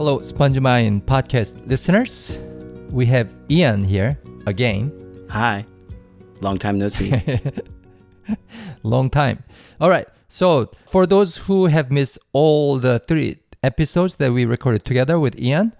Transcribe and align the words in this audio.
Hello, 0.00 0.18
SpongeMind 0.18 1.02
podcast 1.02 1.60
listeners. 1.68 2.38
We 2.90 3.04
have 3.04 3.28
Ian 3.50 3.84
here 3.84 4.18
again. 4.46 4.90
Hi. 5.28 5.66
Long 6.40 6.56
time 6.56 6.78
no 6.78 6.88
see. 6.88 7.12
Long 8.82 9.10
time. 9.10 9.44
All 9.78 9.90
right. 9.90 10.08
So, 10.26 10.70
for 10.86 11.04
those 11.04 11.36
who 11.36 11.66
have 11.66 11.90
missed 11.90 12.18
all 12.32 12.78
the 12.78 13.00
three 13.00 13.40
episodes 13.62 14.16
that 14.16 14.32
we 14.32 14.46
recorded 14.46 14.86
together 14.86 15.20
with 15.20 15.38
Ian, 15.38 15.74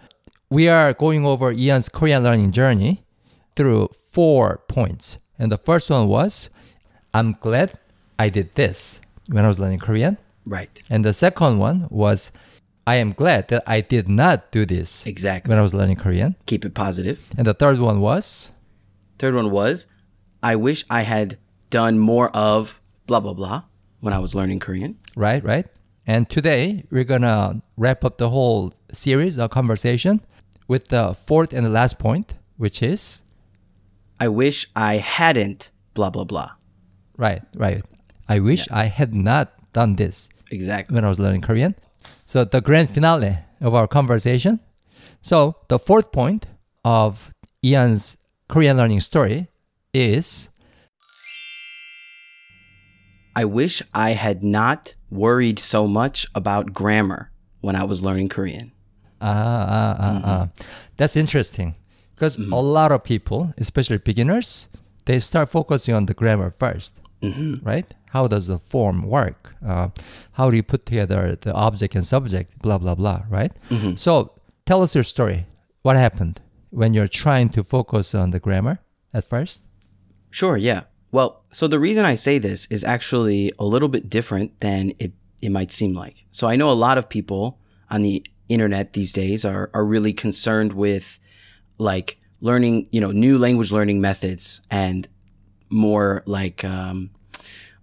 we 0.51 0.69
are 0.69 0.93
going 0.93 1.25
over 1.25 1.51
Ian's 1.51 1.89
Korean 1.89 2.23
learning 2.23 2.53
journey 2.53 3.03
through 3.57 3.89
four 4.13 4.61
points. 4.69 5.17
And 5.39 5.51
the 5.51 5.57
first 5.57 5.89
one 5.89 6.09
was 6.09 6.51
I'm 7.15 7.39
glad 7.41 7.79
I 8.19 8.29
did 8.29 8.55
this 8.55 9.01
when 9.29 9.47
I 9.47 9.49
was 9.49 9.59
learning 9.59 9.79
Korean. 9.79 10.19
right. 10.45 10.83
And 10.91 11.07
the 11.07 11.15
second 11.15 11.59
one 11.59 11.87
was 11.89 12.31
I 12.93 12.95
am 13.05 13.11
glad 13.23 13.43
that 13.53 13.63
I 13.77 13.79
did 13.95 14.07
not 14.09 14.37
do 14.57 14.63
this 14.75 15.07
Exactly. 15.07 15.49
when 15.51 15.59
I 15.59 15.63
was 15.69 15.75
learning 15.81 15.97
Korean. 16.05 16.31
Keep 16.47 16.65
it 16.69 16.75
positive. 16.75 17.19
And 17.39 17.47
the 17.47 17.55
third 17.63 17.79
one 17.79 17.99
was 18.01 18.51
Third 19.21 19.35
one 19.41 19.51
was 19.51 19.87
I 20.43 20.57
wish 20.57 20.81
I 20.91 21.03
had 21.15 21.29
done 21.79 21.95
more 22.13 22.29
of 22.35 22.81
blah 23.07 23.21
blah 23.21 23.35
blah 23.41 23.59
when 24.05 24.13
I 24.13 24.19
was 24.25 24.35
learning 24.39 24.61
Korean. 24.67 24.93
right, 25.27 25.43
right. 25.53 25.67
And 26.07 26.29
today 26.37 26.85
we're 26.91 27.05
gonna 27.15 27.63
wrap 27.77 28.01
up 28.05 28.15
the 28.19 28.31
whole 28.37 28.73
series 28.93 29.39
of 29.39 29.51
conversation 29.51 30.15
with 30.73 30.85
the 30.89 31.05
fourth 31.27 31.53
and 31.53 31.65
the 31.69 31.75
last 31.81 31.99
point, 32.07 32.29
which 32.57 32.83
is 32.83 33.21
I 34.19 34.29
wish 34.43 34.59
I 34.75 34.93
hadn't 35.19 35.71
blah 35.95 36.11
blah 36.11 36.25
blah. 36.33 36.51
right, 37.17 37.43
right. 37.67 37.83
I 38.29 38.37
wish 38.51 38.63
I 38.83 38.85
had 38.99 39.13
not 39.15 39.47
done 39.79 39.97
this 40.03 40.29
Exactly. 40.51 40.95
when 40.95 41.05
I 41.05 41.09
was 41.13 41.19
learning 41.25 41.43
Korean. 41.43 41.75
So 42.31 42.45
the 42.45 42.61
grand 42.61 42.91
finale 42.91 43.39
of 43.61 43.75
our 43.75 43.89
conversation. 43.89 44.61
So 45.21 45.57
the 45.67 45.81
fourth 45.81 46.13
point 46.13 46.47
of 46.85 47.35
Ian's 47.65 48.17
Korean 48.49 48.77
learning 48.77 49.01
story 49.01 49.49
is 49.93 50.49
I 53.35 53.45
wish 53.45 53.83
I 53.93 54.11
had 54.11 54.45
not 54.45 54.95
worried 55.11 55.59
so 55.59 55.89
much 55.89 56.25
about 56.33 56.73
grammar 56.73 57.33
when 57.63 57.75
I 57.75 57.83
was 57.83 58.01
learning 58.01 58.29
Korean. 58.29 58.71
ah 59.21 59.67
ah 59.69 59.97
ah 59.99 60.21
ah. 60.25 60.49
That's 60.99 61.17
interesting 61.17 61.75
because 62.15 62.39
a 62.39 62.63
lot 62.63 62.93
of 62.93 63.03
people, 63.03 63.53
especially 63.59 63.99
beginners, 63.99 64.69
they 65.07 65.19
start 65.19 65.51
focusing 65.51 65.95
on 65.95 66.07
the 66.07 66.15
grammar 66.15 66.55
1st 66.61 66.93
right? 67.63 67.93
How 68.11 68.27
does 68.27 68.47
the 68.47 68.59
form 68.59 69.03
work? 69.03 69.55
Uh, 69.67 69.89
how 70.33 70.51
do 70.51 70.57
you 70.57 70.63
put 70.63 70.85
together 70.87 71.37
the 71.41 71.53
object 71.53 71.95
and 71.95 72.05
subject? 72.05 72.59
Blah 72.61 72.79
blah 72.79 72.95
blah, 72.95 73.23
right? 73.29 73.53
So 73.97 74.35
tell 74.67 74.83
us 74.83 74.95
your 74.95 75.05
story. 75.05 75.47
What 75.83 75.97
happened 75.97 76.41
when 76.71 76.95
you're 76.95 77.09
trying 77.09 77.49
to 77.51 77.65
focus 77.65 78.15
on 78.15 78.31
the 78.31 78.41
grammar 78.41 78.79
at 79.15 79.25
first? 79.25 79.65
Sure, 80.31 80.57
yeah. 80.57 80.83
Well, 81.13 81.43
so 81.53 81.67
the 81.67 81.81
reason 81.81 82.05
I 82.05 82.15
say 82.15 82.39
this 82.39 82.67
is 82.67 82.85
actually 82.85 83.53
a 83.59 83.65
little 83.65 83.89
bit 83.89 84.09
different 84.09 84.61
than 84.61 84.93
it, 84.99 85.13
it 85.43 85.51
might 85.51 85.73
seem 85.73 85.95
like. 85.95 86.25
So 86.31 86.47
I 86.47 86.57
know 86.57 86.71
a 86.71 86.73
lot 86.87 86.99
of 86.99 87.09
people 87.09 87.59
on 87.91 88.03
the 88.03 88.25
internet 88.49 88.93
these 88.93 89.13
days 89.13 89.45
are, 89.45 89.71
are 89.75 89.85
really 89.85 90.13
concerned 90.13 90.73
with 90.73 91.19
like 91.79 92.19
learning, 92.41 92.89
you 92.93 93.01
know, 93.01 93.11
new 93.11 93.39
language 93.39 93.73
learning 93.73 94.01
methods 94.01 94.61
and 94.71 95.09
more 95.71 96.23
like 96.27 96.65
um, 96.65 97.11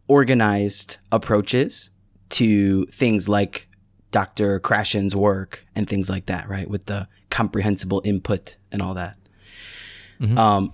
organized 0.07 0.97
approaches 1.11 1.89
to 2.29 2.85
things 2.87 3.27
like 3.29 3.67
Dr. 4.11 4.59
Krashen's 4.59 5.15
work 5.15 5.65
and 5.75 5.87
things 5.87 6.09
like 6.09 6.25
that, 6.27 6.47
right? 6.49 6.69
With 6.69 6.85
the 6.85 7.07
comprehensible 7.29 8.01
input 8.05 8.57
and 8.71 8.81
all 8.81 8.93
that. 8.95 9.17
Um, 10.35 10.73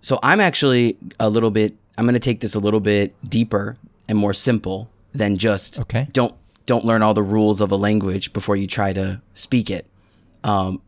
so 0.00 0.18
I'm 0.22 0.40
actually 0.40 0.96
a 1.18 1.28
little 1.28 1.50
bit. 1.50 1.76
I'm 1.98 2.04
going 2.04 2.14
to 2.14 2.20
take 2.20 2.40
this 2.40 2.54
a 2.54 2.60
little 2.60 2.80
bit 2.80 3.14
deeper 3.28 3.76
and 4.08 4.16
more 4.18 4.32
simple 4.34 4.90
than 5.12 5.36
just 5.36 5.80
Okay. 5.80 6.06
don't 6.12 6.34
don't 6.66 6.84
learn 6.84 7.02
all 7.02 7.14
the 7.14 7.22
rules 7.22 7.60
of 7.60 7.70
a 7.72 7.76
language 7.76 8.32
before 8.32 8.56
you 8.56 8.66
try 8.66 8.92
to 8.92 9.20
speak 9.34 9.70
it. 9.70 9.86
Um, 10.44 10.80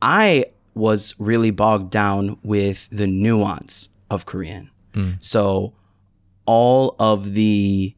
I 0.00 0.44
was 0.74 1.14
really 1.18 1.50
bogged 1.50 1.90
down 1.90 2.38
with 2.42 2.88
the 2.90 3.06
nuance 3.06 3.88
of 4.10 4.24
Korean. 4.26 4.70
So 5.18 5.72
all 6.46 6.96
of 6.98 7.32
the 7.34 7.94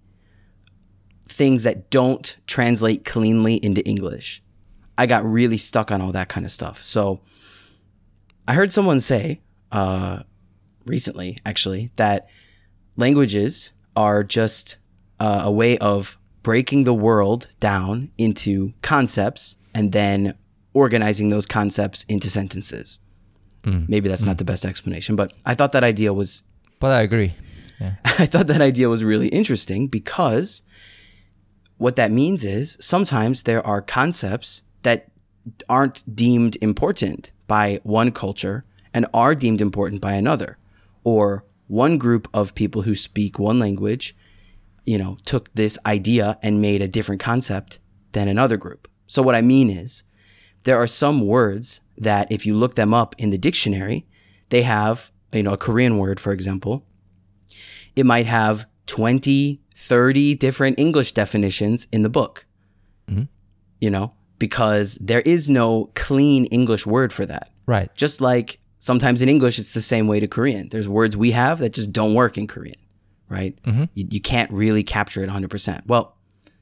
things 1.29 1.65
that 1.65 1.91
don't 1.91 2.37
translate 2.47 3.05
cleanly 3.05 3.57
into 3.57 3.87
English. 3.87 4.43
I 4.97 5.07
got 5.07 5.25
really 5.25 5.59
stuck 5.59 5.91
on 5.91 6.01
all 6.01 6.13
that 6.13 6.29
kind 6.29 6.47
of 6.47 6.53
stuff. 6.53 6.83
So 6.83 7.21
I 8.49 8.55
heard 8.55 8.73
someone 8.73 9.01
say 9.01 9.43
uh, 9.73 10.23
recently, 10.87 11.37
actually, 11.45 11.91
that 11.97 12.29
languages 12.97 13.73
are 13.95 14.25
just 14.25 14.79
uh, 15.21 15.43
a 15.45 15.51
way 15.51 15.77
of 15.79 16.17
breaking 16.43 16.85
the 16.85 16.95
world 16.95 17.49
down 17.61 18.11
into 18.17 18.73
concepts 18.81 19.57
and 19.75 19.93
then 19.93 20.35
organizing 20.73 21.29
those 21.29 21.45
concepts 21.45 22.05
into 22.05 22.31
sentences. 22.31 23.01
Maybe 23.89 24.09
that's 24.09 24.25
not 24.25 24.39
the 24.39 24.45
best 24.45 24.65
explanation, 24.65 25.17
but 25.17 25.33
I 25.45 25.55
thought 25.55 25.73
that 25.73 25.83
idea 25.83 26.13
was 26.15 26.45
But 26.79 26.93
I 26.93 27.01
agree. 27.03 27.35
Yeah. 27.81 27.95
I 28.05 28.27
thought 28.27 28.47
that 28.47 28.61
idea 28.61 28.89
was 28.89 29.05
really 29.05 29.29
interesting 29.29 29.89
because 29.89 30.63
what 31.79 31.97
that 31.97 32.11
means 32.11 32.45
is 32.45 32.77
sometimes 32.81 33.43
there 33.43 33.65
are 33.67 33.83
concepts 33.83 34.63
that 34.83 35.09
aren't 35.69 36.03
deemed 36.15 36.57
important 36.61 37.33
by 37.47 37.81
one 37.83 38.11
culture 38.11 38.65
and 38.93 39.07
are 39.13 39.35
deemed 39.35 39.61
important 39.61 40.01
by 40.01 40.15
another. 40.15 40.59
Or 41.05 41.45
one 41.67 41.99
group 41.99 42.29
of 42.33 42.55
people 42.55 42.83
who 42.83 42.95
speak 42.95 43.39
one 43.39 43.59
language, 43.59 44.17
you 44.85 44.99
know, 44.99 45.19
took 45.25 45.53
this 45.55 45.79
idea 45.85 46.39
and 46.43 46.63
made 46.63 46.83
a 46.83 46.89
different 46.89 47.21
concept 47.21 47.79
than 48.13 48.29
another 48.29 48.57
group. 48.57 48.89
So 49.07 49.23
what 49.23 49.35
I 49.35 49.43
mean 49.43 49.71
is 49.71 50.05
there 50.65 50.81
are 50.81 50.87
some 50.87 51.27
words 51.27 51.81
that 51.97 52.31
if 52.31 52.47
you 52.47 52.55
look 52.55 52.75
them 52.75 52.93
up 52.95 53.15
in 53.19 53.31
the 53.31 53.39
dictionary, 53.39 54.07
they 54.49 54.63
have, 54.63 55.11
you 55.33 55.43
know, 55.43 55.53
a 55.53 55.59
Korean 55.59 55.99
word, 55.99 56.19
for 56.19 56.33
example, 56.33 56.85
it 57.97 58.07
might 58.07 58.27
have 58.27 58.67
20, 58.87 59.61
30 59.75 60.35
different 60.37 60.79
English 60.79 61.13
definitions 61.13 61.87
in 61.91 62.03
the 62.03 62.11
book. 62.11 62.47
Mm-hmm. 63.09 63.25
You 63.81 63.91
know, 63.91 64.15
because 64.39 64.97
there 65.01 65.21
is 65.21 65.49
no 65.49 65.91
clean 65.95 66.47
English 66.47 66.87
word 66.87 67.13
for 67.13 67.27
that. 67.27 67.51
Right. 67.67 67.95
Just 67.95 68.21
like 68.21 68.61
sometimes 68.79 69.23
in 69.23 69.29
English, 69.29 69.59
it's 69.59 69.75
the 69.75 69.83
same 69.83 70.07
way 70.07 70.21
to 70.21 70.29
Korean. 70.29 70.69
There's 70.69 70.89
words 70.89 71.17
we 71.17 71.33
have 71.33 71.59
that 71.59 71.73
just 71.73 71.93
don't 71.93 72.15
work 72.15 72.39
in 72.39 72.47
Korean, 72.47 72.79
right? 73.29 73.59
Mm-hmm. 73.65 73.85
You, 73.95 74.07
you 74.11 74.21
can't 74.21 74.51
really 74.53 74.83
capture 74.83 75.23
it 75.23 75.31
100%. 75.31 75.87
Well, 75.87 76.17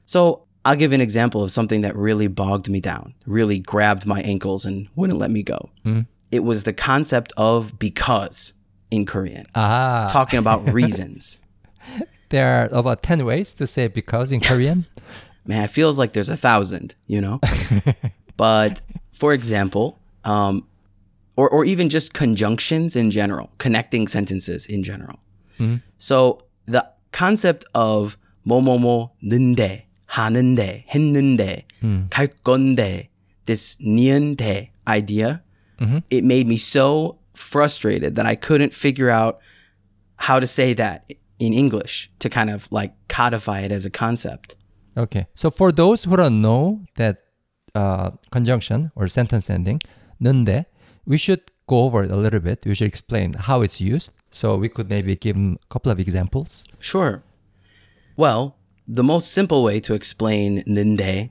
so 0.05 0.45
I'll 0.63 0.75
give 0.75 0.91
an 0.91 1.01
example 1.01 1.43
of 1.43 1.51
something 1.51 1.81
that 1.81 1.95
really 1.95 2.27
bogged 2.27 2.69
me 2.69 2.81
down, 2.81 3.13
really 3.25 3.59
grabbed 3.59 4.05
my 4.05 4.21
ankles 4.21 4.65
and 4.65 4.87
wouldn't 4.95 5.19
let 5.19 5.31
me 5.31 5.43
go. 5.43 5.69
Mm-hmm. 5.85 6.01
It 6.31 6.43
was 6.43 6.63
the 6.63 6.73
concept 6.73 7.31
of 7.37 7.77
because 7.77 8.53
in 8.94 9.06
Korean, 9.06 9.44
Ah, 9.54 10.08
talking 10.10 10.38
about 10.38 10.66
reasons. 10.72 11.38
there 12.30 12.46
are 12.46 12.68
about 12.78 13.02
10 13.02 13.24
ways 13.24 13.52
to 13.54 13.66
say 13.66 13.88
because 13.88 14.30
in 14.32 14.40
Korean. 14.40 14.86
man, 15.46 15.64
it 15.64 15.70
feels 15.70 15.98
like 15.98 16.12
there's 16.12 16.28
a 16.28 16.36
thousand, 16.36 16.94
you 17.06 17.20
know? 17.20 17.40
but 18.36 18.80
for 19.12 19.32
example, 19.32 19.98
um, 20.24 20.66
or, 21.36 21.48
or 21.48 21.64
even 21.64 21.88
just 21.88 22.12
conjunctions 22.14 22.94
in 22.96 23.10
general, 23.10 23.50
connecting 23.58 24.06
sentences 24.08 24.66
in 24.66 24.82
general. 24.82 25.18
So 25.98 26.44
the 26.66 26.86
concept 27.12 27.64
of 27.74 28.16
뭐뭐뭐 28.46 29.10
는데, 29.22 29.84
하는데, 30.08 30.84
했는데, 30.88 31.64
갈 32.10 32.28
건데, 32.44 33.08
this 33.44 33.76
니은데 33.76 34.70
idea, 34.88 35.42
it 36.10 36.24
made 36.24 36.46
me 36.48 36.56
so 36.56 37.18
frustrated 37.37 38.15
that 38.15 38.25
I 38.25 38.35
couldn't 38.35 38.73
figure 38.73 39.09
out 39.09 39.39
how 40.17 40.39
to 40.39 40.47
say 40.47 40.73
that 40.73 41.09
in 41.39 41.53
English 41.53 42.09
to 42.19 42.29
kind 42.29 42.49
of 42.49 42.67
like 42.71 42.93
codify 43.07 43.61
it 43.61 43.71
as 43.71 43.85
a 43.85 43.89
concept. 43.89 44.55
Okay. 44.97 45.27
So 45.35 45.51
for 45.51 45.71
those 45.71 46.05
who 46.05 46.15
don't 46.15 46.41
know 46.41 46.85
that 46.95 47.17
uh, 47.73 48.11
conjunction 48.31 48.91
or 48.95 49.07
sentence 49.07 49.49
ending, 49.49 49.81
는데, 50.19 50.65
we 51.05 51.17
should 51.17 51.41
go 51.67 51.83
over 51.83 52.03
it 52.03 52.11
a 52.11 52.15
little 52.15 52.39
bit. 52.39 52.65
We 52.65 52.75
should 52.75 52.87
explain 52.87 53.33
how 53.33 53.61
it's 53.61 53.81
used. 53.81 54.11
So 54.31 54.55
we 54.55 54.69
could 54.69 54.89
maybe 54.89 55.15
give 55.15 55.35
a 55.35 55.57
couple 55.69 55.91
of 55.91 55.99
examples. 55.99 56.65
Sure. 56.79 57.23
Well, 58.17 58.57
the 58.87 59.03
most 59.03 59.31
simple 59.31 59.63
way 59.63 59.79
to 59.81 59.93
explain 59.93 60.63
nunde, 60.63 61.29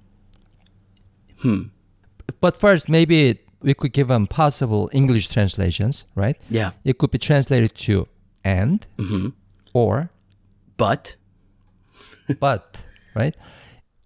But 2.40 2.56
first, 2.56 2.88
maybe 2.88 3.40
we 3.64 3.74
could 3.74 3.92
give 3.92 4.08
them 4.08 4.26
possible 4.26 4.90
English 4.92 5.28
translations, 5.28 6.04
right? 6.14 6.36
yeah, 6.50 6.70
It 6.84 6.98
could 6.98 7.10
be 7.10 7.18
translated 7.18 7.74
to 7.86 8.06
and 8.44 8.86
or 9.72 10.10
but, 10.76 11.16
but, 12.40 12.76
right? 13.14 13.34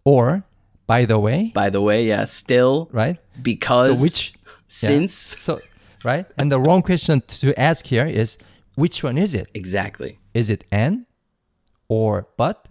Or 0.05 0.45
by 0.87 1.05
the 1.05 1.19
way, 1.19 1.51
By 1.55 1.71
the 1.71 1.81
way, 1.81 2.05
yeah, 2.07 2.25
still, 2.25 2.89
right? 2.93 3.19
because, 3.43 3.97
So 3.99 4.03
which- 4.03 4.33
Yeah. 4.35 4.89
since, 4.91 5.15
So, 5.15 5.59
right? 6.05 6.27
And 6.39 6.51
the 6.53 6.61
wrong 6.61 6.83
question 6.83 7.23
to 7.41 7.59
ask 7.59 7.87
here 7.87 8.07
is 8.07 8.39
which 8.77 9.03
one 9.03 9.19
is 9.19 9.35
it? 9.35 9.49
exactly. 9.55 10.19
Is 10.35 10.51
it 10.51 10.65
and 10.71 11.07
or 11.89 12.29
but 12.37 12.69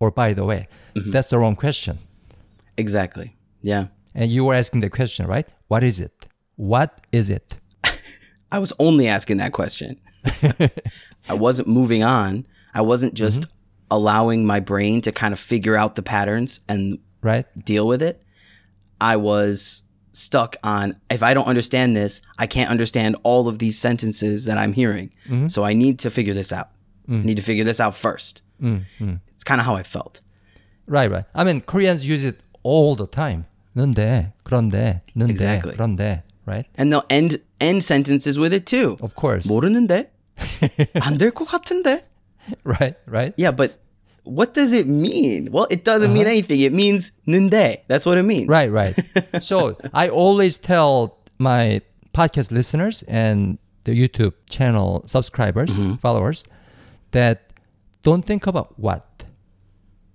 or 0.00 0.10
by 0.10 0.34
the 0.34 0.44
way? 0.44 0.68
Mm-hmm. 0.94 1.10
That's 1.12 1.30
the 1.30 1.38
wrong 1.38 1.56
question. 1.56 1.98
Exactly. 2.76 3.36
Yeah. 3.62 3.86
And 4.14 4.30
you 4.30 4.44
were 4.44 4.54
asking 4.54 4.80
the 4.82 4.90
question, 4.90 5.26
right? 5.26 5.48
What 5.74 5.82
is 5.84 5.98
it? 5.98 6.26
What 6.56 7.00
is 7.10 7.28
it? 7.30 7.58
I 8.52 8.58
was 8.60 8.72
only 8.78 9.08
asking 9.08 9.38
that 9.38 9.52
question. 9.52 9.96
I 11.28 11.34
wasn't 11.34 11.66
moving 11.68 12.04
on. 12.04 12.46
I 12.74 12.82
wasn't 12.82 13.14
just 13.14 13.42
Mm-hmm. 13.42 13.96
allowing 13.98 14.46
my 14.46 14.60
brain 14.60 15.00
to 15.02 15.10
kind 15.12 15.32
of 15.34 15.40
figure 15.40 15.76
out 15.76 15.94
the 15.96 16.02
patterns 16.02 16.60
and 16.68 16.98
Right? 17.22 17.46
deal 17.72 17.86
with 17.88 18.02
it. 18.02 18.22
I 19.00 19.16
was 19.16 19.82
stuck 20.12 20.54
on 20.62 20.94
if 21.10 21.22
I 21.24 21.34
don't 21.34 21.48
understand 21.48 21.96
this, 21.96 22.20
I 22.38 22.46
can't 22.46 22.70
understand 22.70 23.16
all 23.24 23.48
of 23.48 23.58
these 23.58 23.76
sentences 23.78 24.44
that 24.44 24.58
I'm 24.58 24.72
hearing. 24.74 25.08
Mm-hmm. 25.28 25.48
So 25.48 25.64
I 25.64 25.72
need 25.74 25.98
to 26.04 26.10
figure 26.10 26.34
this 26.34 26.52
out. 26.52 26.68
Mm. 27.08 27.22
I 27.22 27.24
need 27.24 27.36
to 27.36 27.42
figure 27.50 27.64
this 27.64 27.80
out 27.80 27.94
first. 27.96 28.42
It's 28.62 29.44
kind 29.44 29.60
of 29.60 29.66
how 29.66 29.74
I 29.74 29.82
felt. 29.82 30.20
Right, 30.86 31.10
right. 31.10 31.24
I 31.34 31.42
mean, 31.44 31.60
Koreans 31.60 32.06
use 32.06 32.24
it 32.24 32.36
all 32.62 32.94
the 32.96 33.06
time. 33.08 33.46
는데, 33.75 34.31
그런데, 34.43 35.01
는데, 35.15 35.31
Exactly. 35.31 35.75
그런데, 35.75 36.23
right? 36.45 36.65
And 36.77 36.91
they'll 36.91 37.05
end 37.09 37.39
end 37.59 37.83
sentences 37.83 38.37
with 38.39 38.53
it 38.53 38.65
too. 38.65 38.97
Of 39.01 39.15
course. 39.15 39.47
모르는데? 39.47 40.07
안 41.01 41.17
될 41.17 41.31
것 41.31 41.47
같은데? 41.47 42.03
Right, 42.63 42.95
right? 43.05 43.33
Yeah, 43.37 43.51
but 43.51 43.79
what 44.23 44.53
does 44.53 44.71
it 44.73 44.87
mean? 44.87 45.51
Well, 45.51 45.67
it 45.69 45.83
doesn't 45.83 46.13
mean 46.13 46.27
anything. 46.27 46.61
It 46.61 46.73
means 46.73 47.11
는데. 47.27 47.81
That's 47.87 48.05
what 48.05 48.17
it 48.17 48.23
means. 48.23 48.49
Uh-huh. 48.49 48.69
Right, 48.69 48.71
right. 48.71 49.43
so 49.43 49.77
I 49.93 50.09
always 50.09 50.57
tell 50.57 51.17
my 51.37 51.81
podcast 52.13 52.51
listeners 52.51 53.03
and 53.07 53.57
the 53.83 53.93
YouTube 53.93 54.33
channel 54.49 55.03
subscribers, 55.05 55.77
followers, 55.99 56.43
that 57.11 57.53
don't 58.03 58.23
think 58.25 58.47
about 58.47 58.77
what. 58.79 59.23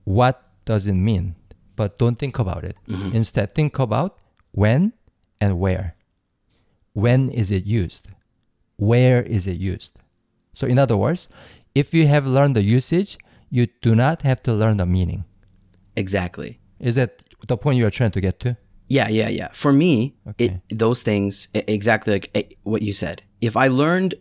What 0.05 0.43
does 0.65 0.87
it 0.87 0.95
mean? 0.95 1.35
But 1.80 1.98
don't 1.98 2.20
think 2.20 2.38
about 2.40 2.66
it. 2.66 2.76
Mm-hmm. 2.90 3.16
Instead, 3.16 3.56
think 3.56 3.80
about 3.80 4.18
when 4.52 4.92
and 5.40 5.62
where. 5.64 5.96
When 6.92 7.30
is 7.30 7.52
it 7.52 7.64
used? 7.66 8.10
Where 8.76 9.24
is 9.24 9.48
it 9.48 9.58
used? 9.74 9.94
So, 10.54 10.68
in 10.68 10.78
other 10.78 10.98
words, 10.98 11.30
if 11.74 11.94
you 11.94 12.06
have 12.08 12.28
learned 12.28 12.58
the 12.58 12.64
usage, 12.64 13.18
you 13.50 13.68
do 13.82 13.96
not 13.96 14.24
have 14.24 14.44
to 14.44 14.52
learn 14.52 14.76
the 14.76 14.86
meaning. 14.86 15.24
Exactly. 15.96 16.60
Is 16.82 16.96
that 16.96 17.24
the 17.48 17.56
point 17.56 17.78
you 17.78 17.88
are 17.88 17.96
trying 18.00 18.12
to 18.12 18.20
get 18.20 18.42
to? 18.42 18.58
Yeah, 18.90 19.08
yeah, 19.08 19.30
yeah. 19.30 19.50
For 19.54 19.72
me, 19.72 20.16
Okay. 20.32 20.60
it 20.70 20.78
those 20.78 21.02
things 21.02 21.48
exactly 21.54 22.12
like 22.12 22.58
what 22.64 22.82
you 22.82 22.92
said. 22.92 23.24
If 23.40 23.56
I 23.56 23.68
learned 23.70 24.16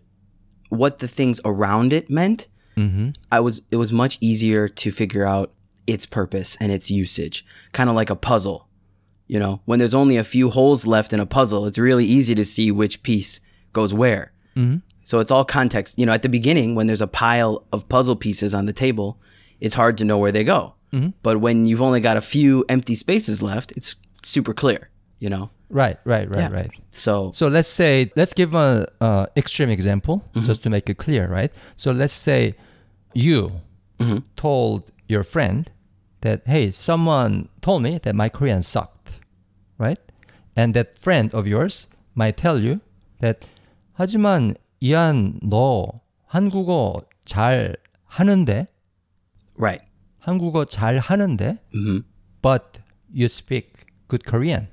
what 0.69 1.01
the 1.01 1.09
things 1.09 1.41
around 1.45 1.93
it 1.93 2.09
meant, 2.09 2.47
mm-hmm. 2.77 3.09
I 3.33 3.41
was 3.41 3.63
it 3.73 3.79
was 3.83 3.91
much 3.93 4.15
easier 4.21 4.69
to 4.69 4.93
figure 4.93 5.27
out 5.27 5.49
its 5.89 6.07
purpose 6.07 6.57
and 6.61 6.71
its 6.71 6.91
usage. 6.91 7.45
Kind 7.73 7.91
of 7.91 7.97
like 7.97 8.11
a 8.11 8.17
puzzle. 8.17 8.69
You 9.27 9.39
know, 9.39 9.61
when 9.65 9.79
there's 9.79 9.95
only 9.95 10.17
a 10.17 10.25
few 10.25 10.51
holes 10.51 10.87
left 10.87 11.13
in 11.13 11.21
a 11.21 11.27
puzzle, 11.27 11.67
it's 11.67 11.79
really 11.79 12.05
easy 12.05 12.35
to 12.35 12.45
see 12.45 12.71
which 12.71 13.03
piece 13.03 13.41
goes 13.73 13.93
where. 13.93 14.33
Mm-hmm. 14.57 14.79
So 15.05 15.19
it's 15.21 15.31
all 15.31 15.45
context. 15.45 15.99
You 15.99 16.07
know, 16.07 16.13
at 16.13 16.23
the 16.23 16.29
beginning, 16.29 16.75
when 16.75 16.87
there's 16.87 17.03
a 17.03 17.07
pile 17.07 17.65
of 17.73 17.89
puzzle 17.89 18.17
pieces 18.17 18.55
on 18.55 18.67
the 18.67 18.73
table, 18.73 19.21
it's 19.61 19.75
hard 19.75 19.99
to 19.99 20.05
know 20.05 20.19
where 20.19 20.33
they 20.33 20.45
go. 20.45 20.75
Mm-hmm. 20.93 21.11
But 21.23 21.41
when 21.41 21.67
you've 21.67 21.83
only 21.83 22.01
got 22.01 22.17
a 22.17 22.21
few 22.21 22.65
empty 22.69 22.95
spaces 22.95 23.43
left, 23.43 23.73
it's 23.73 23.97
super 24.23 24.55
clear. 24.55 24.91
You 25.19 25.31
know. 25.31 25.51
Right, 25.71 25.99
right, 26.05 26.29
right, 26.31 26.39
Yeah. 26.39 26.53
right. 26.53 26.71
So 26.93 27.31
So 27.33 27.49
let's 27.49 27.69
say 27.69 28.11
let's 28.17 28.33
give 28.33 28.55
an 28.55 28.87
uh, 29.03 29.27
extreme 29.37 29.69
example 29.69 30.25
mm-hmm. 30.35 30.47
just 30.47 30.63
to 30.63 30.71
make 30.71 30.89
it 30.89 30.97
clear, 30.97 31.29
right? 31.29 31.53
So 31.77 31.93
let's 31.93 32.15
say 32.15 32.55
you 33.13 33.61
told 34.37 34.91
your 35.09 35.25
friend 35.25 35.71
that 36.22 36.42
hey, 36.46 36.72
someone 36.72 37.50
told 37.62 37.84
me 37.84 38.00
that 38.04 38.16
my 38.16 38.30
Korean 38.30 38.62
sucked, 38.62 39.20
right? 39.78 40.00
And 40.56 40.74
that 40.74 40.98
friend 40.98 41.34
of 41.34 41.48
yours 41.48 41.88
might 42.16 42.38
tell 42.38 42.60
you 42.60 42.82
that 43.20 43.48
하지만 43.98 44.56
이한 44.82 45.40
너 45.42 45.94
한국어 46.28 47.02
잘 47.26 47.76
하는데 48.06 48.68
right. 49.58 49.84
한국어 50.20 50.66
잘 50.66 51.00
하는데 51.00 51.60
but 52.42 52.80
you 53.12 53.28
speak 53.28 53.86
good 54.08 54.26
Korean, 54.26 54.68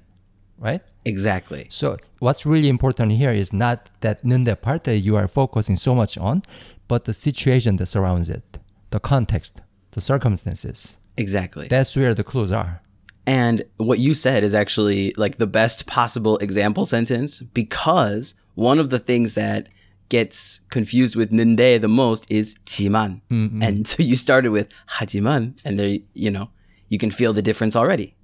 right? 0.58 0.82
Exactly. 1.04 1.66
So 1.70 1.96
what's 2.18 2.44
really 2.44 2.68
important 2.68 3.12
here 3.12 3.30
is 3.30 3.52
not 3.52 3.90
that 4.00 4.24
는데 4.24 4.60
part 4.60 4.84
that 4.84 4.98
you 4.98 5.16
are 5.16 5.28
focusing 5.28 5.76
so 5.76 5.94
much 5.94 6.18
on, 6.18 6.42
but 6.88 7.04
the 7.04 7.14
situation 7.14 7.76
that 7.76 7.86
surrounds 7.86 8.28
it, 8.28 8.58
the 8.90 9.00
context, 9.00 9.60
the 9.92 10.00
circumstances. 10.00 10.98
Exactly. 11.17 11.67
That's 11.67 11.95
where 11.95 12.13
the 12.13 12.23
clues 12.23 12.51
are. 12.51 12.81
And 13.27 13.63
what 13.77 13.99
you 13.99 14.13
said 14.13 14.43
is 14.43 14.53
actually 14.53 15.13
like 15.17 15.37
the 15.37 15.47
best 15.47 15.87
possible 15.87 16.37
example 16.37 16.85
sentence 16.85 17.41
because 17.41 18.35
one 18.53 18.77
of 18.77 18.89
the 18.89 18.99
things 18.99 19.33
that 19.33 19.69
gets 20.09 20.59
confused 20.69 21.15
with 21.15 21.31
nunde 21.31 21.81
the 21.81 21.87
most 21.87 22.29
is 22.29 22.55
timan, 22.65 23.21
Mm-hmm. 23.31 23.63
And 23.63 23.87
so 23.87 24.03
you 24.03 24.15
started 24.15 24.51
with 24.51 24.71
하지만 24.87 25.59
and 25.65 25.79
there 25.79 25.97
you 26.13 26.29
know, 26.29 26.51
you 26.89 26.97
can 26.99 27.09
feel 27.09 27.33
the 27.33 27.41
difference 27.41 27.75
already. 27.75 28.15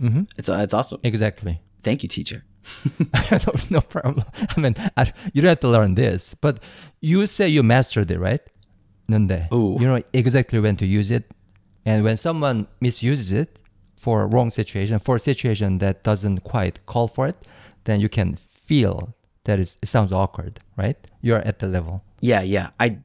Mm-hmm. 0.00 0.22
It's 0.38 0.48
it's 0.48 0.72
awesome. 0.72 1.00
Exactly. 1.04 1.60
Thank 1.82 2.02
you, 2.02 2.08
teacher. 2.08 2.44
no, 3.30 3.52
no, 3.70 3.80
problem. 3.80 4.24
I 4.56 4.60
mean, 4.60 4.74
I, 4.96 5.12
you 5.32 5.42
don't 5.42 5.48
have 5.48 5.60
to 5.60 5.68
learn 5.68 5.94
this, 5.94 6.34
but 6.40 6.60
you 7.00 7.26
say 7.26 7.48
you 7.48 7.62
mastered 7.62 8.10
it, 8.10 8.18
right? 8.18 8.40
Nunde. 9.10 9.52
Ooh. 9.52 9.76
You 9.80 9.86
know 9.86 10.02
exactly 10.12 10.60
when 10.60 10.76
to 10.76 10.86
use 10.86 11.10
it 11.10 11.30
and 11.84 12.04
when 12.04 12.16
someone 12.16 12.66
misuses 12.80 13.32
it 13.32 13.60
for 13.96 14.22
a 14.22 14.26
wrong 14.26 14.50
situation, 14.50 14.98
for 14.98 15.16
a 15.16 15.20
situation 15.20 15.78
that 15.78 16.02
doesn't 16.04 16.40
quite 16.40 16.84
call 16.86 17.08
for 17.08 17.26
it, 17.26 17.46
then 17.84 18.00
you 18.00 18.08
can 18.08 18.36
feel 18.36 19.14
that 19.44 19.58
it's, 19.58 19.78
it 19.82 19.86
sounds 19.86 20.12
awkward, 20.12 20.60
right? 20.76 20.96
You're 21.22 21.38
at 21.38 21.58
the 21.58 21.66
level. 21.66 22.02
Yeah, 22.20 22.42
yeah. 22.42 22.70
I 22.78 22.98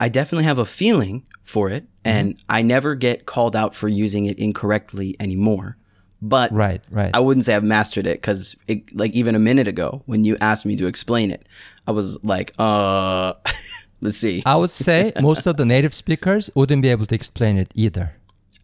I 0.00 0.08
definitely 0.08 0.44
have 0.44 0.58
a 0.58 0.64
feeling 0.64 1.28
for 1.42 1.70
it 1.70 1.84
and 2.04 2.34
I 2.48 2.62
never 2.62 2.96
get 2.96 3.24
called 3.24 3.54
out 3.54 3.72
for 3.72 3.86
using 3.86 4.26
it 4.26 4.38
incorrectly 4.38 5.14
anymore. 5.20 5.76
But 6.20 6.52
Right, 6.52 6.82
right. 6.90 7.10
I 7.14 7.20
wouldn't 7.20 7.46
say 7.46 7.54
I've 7.54 7.64
mastered 7.64 8.06
it 8.06 8.20
because, 8.20 8.56
like, 8.94 9.12
even 9.12 9.34
a 9.34 9.38
minute 9.38 9.68
ago 9.68 10.02
when 10.06 10.24
you 10.24 10.36
asked 10.40 10.66
me 10.66 10.76
to 10.76 10.86
explain 10.86 11.30
it, 11.30 11.48
I 11.86 11.92
was 11.92 12.18
like, 12.24 12.52
uh, 12.58 13.34
let's 14.00 14.18
see. 14.18 14.42
I 14.46 14.56
would 14.56 14.70
say 14.70 15.12
most 15.20 15.46
of 15.46 15.56
the 15.56 15.64
native 15.64 15.94
speakers 15.94 16.50
wouldn't 16.54 16.82
be 16.82 16.88
able 16.88 17.06
to 17.06 17.14
explain 17.14 17.56
it 17.56 17.72
either. 17.74 18.14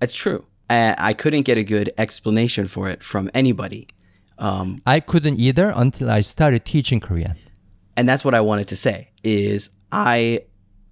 It's 0.00 0.14
true. 0.14 0.47
Uh, 0.71 0.95
I 0.99 1.12
couldn't 1.12 1.43
get 1.43 1.59
a 1.59 1.64
good 1.64 1.93
explanation 1.99 2.69
for 2.69 2.88
it 2.88 3.02
from 3.02 3.31
anybody. 3.35 3.88
Um, 4.38 4.83
I 4.87 5.00
couldn't 5.00 5.40
either 5.40 5.73
until 5.75 6.11
I 6.11 6.21
started 6.21 6.64
teaching 6.64 7.00
Korean. 7.00 7.37
And 7.97 8.09
that's 8.09 8.25
what 8.25 8.35
I 8.35 8.40
wanted 8.40 8.69
to 8.69 8.76
say 8.76 9.11
is 9.25 9.71
I, 9.90 10.43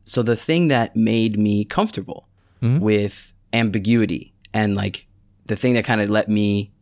so 0.05 0.23
the 0.23 0.35
thing 0.37 0.69
that 0.69 0.97
made 0.97 1.39
me 1.39 1.65
comfortable 1.65 2.29
mm-hmm. 2.61 2.81
with 2.81 3.33
ambiguity 3.53 4.35
and 4.53 4.75
like 4.75 5.07
the 5.47 5.57
thing 5.57 5.75
that 5.75 5.85
kind 5.85 6.01
of 6.01 6.11
let 6.11 6.29
me, 6.29 6.73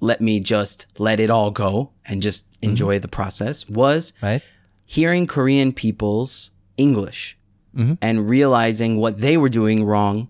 let 0.00 0.20
me 0.20 0.40
just 0.40 0.86
let 0.98 1.20
it 1.20 1.28
all 1.28 1.50
go 1.50 1.92
and 2.06 2.22
just 2.22 2.50
mm-hmm. 2.52 2.70
enjoy 2.70 2.98
the 2.98 3.08
process 3.08 3.68
was 3.68 4.12
Right? 4.22 4.42
hearing 4.86 5.26
Korean 5.26 5.72
people's 5.72 6.52
English 6.78 7.36
mm-hmm. 7.76 7.94
and 8.00 8.30
realizing 8.30 8.96
what 8.96 9.20
they 9.20 9.36
were 9.36 9.48
doing 9.48 9.84
wrong, 9.84 10.28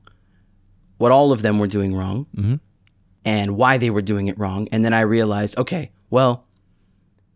what 0.98 1.12
all 1.12 1.32
of 1.32 1.42
them 1.42 1.58
were 1.58 1.66
doing 1.66 1.94
wrong, 1.94 2.26
mm-hmm. 2.34 2.54
and 3.24 3.56
why 3.56 3.78
they 3.78 3.90
were 3.90 4.02
doing 4.02 4.28
it 4.28 4.38
wrong. 4.38 4.68
And 4.72 4.84
then 4.84 4.92
I 4.92 5.00
realized, 5.00 5.58
okay, 5.58 5.90
well, 6.10 6.46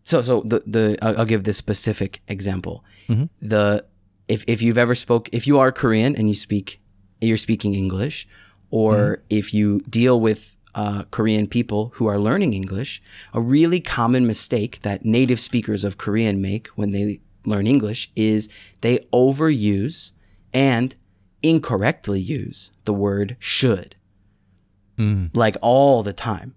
so 0.03 0.23
so 0.23 0.41
the 0.43 0.63
the 0.67 0.99
I'll, 1.03 1.21
I'll 1.21 1.25
give 1.25 1.45
this 1.45 1.57
specific 1.57 2.21
example. 2.29 2.85
Mm-hmm. 3.09 3.25
The 3.41 3.85
if 4.29 4.45
if 4.47 4.63
you've 4.63 4.79
ever 4.79 4.95
spoke 4.95 5.29
if 5.33 5.47
you 5.47 5.59
are 5.59 5.73
Korean 5.73 6.17
and 6.17 6.29
you 6.29 6.35
speak 6.35 6.81
you're 7.21 7.37
speaking 7.37 7.75
English, 7.75 8.27
or 8.71 8.95
mm-hmm. 8.95 9.23
if 9.29 9.53
you 9.53 9.81
deal 9.81 10.21
with 10.21 10.57
uh, 10.75 11.03
Korean 11.11 11.47
people 11.47 11.93
who 11.95 12.07
are 12.07 12.19
learning 12.19 12.55
English, 12.55 13.03
a 13.35 13.41
really 13.41 13.81
common 13.81 14.27
mistake 14.27 14.81
that 14.83 15.05
native 15.05 15.41
speakers 15.41 15.85
of 15.85 15.99
Korean 15.99 16.41
make 16.41 16.69
when 16.69 16.93
they 16.93 17.21
learn 17.45 17.67
English 17.67 18.11
is 18.15 18.49
they 18.81 18.99
overuse 19.13 20.13
and 20.53 20.95
incorrectly 21.43 22.21
use 22.21 22.71
the 22.85 22.93
word 22.93 23.37
should, 23.39 23.97
mm. 24.99 25.31
like 25.35 25.57
all 25.61 26.03
the 26.03 26.13
time. 26.13 26.55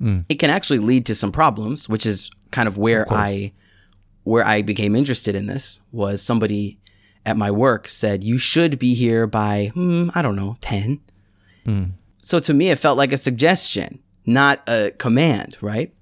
Mm. 0.00 0.24
It 0.28 0.36
can 0.36 0.50
actually 0.50 0.78
lead 0.78 1.06
to 1.06 1.14
some 1.14 1.32
problems, 1.32 1.88
which 1.88 2.06
is 2.06 2.30
kind 2.50 2.68
of 2.68 2.76
where 2.76 3.06
I 3.10 3.52
where 4.24 4.44
I 4.44 4.62
became 4.62 4.94
interested 4.94 5.34
in 5.34 5.46
this 5.46 5.80
was 5.90 6.22
somebody 6.22 6.78
at 7.26 7.36
my 7.36 7.50
work 7.50 7.88
said 7.88 8.22
you 8.22 8.38
should 8.38 8.78
be 8.78 8.94
here 8.94 9.26
by 9.26 9.70
hmm, 9.74 10.08
I 10.14 10.22
don't 10.22 10.36
know 10.36 10.56
ten, 10.60 11.00
mm. 11.66 11.92
So 12.22 12.38
to 12.38 12.54
me, 12.54 12.70
it 12.70 12.78
felt 12.78 12.96
like 12.96 13.12
a 13.12 13.18
suggestion, 13.18 13.98
not 14.24 14.62
a 14.68 14.92
command, 14.92 15.58
right? 15.60 15.92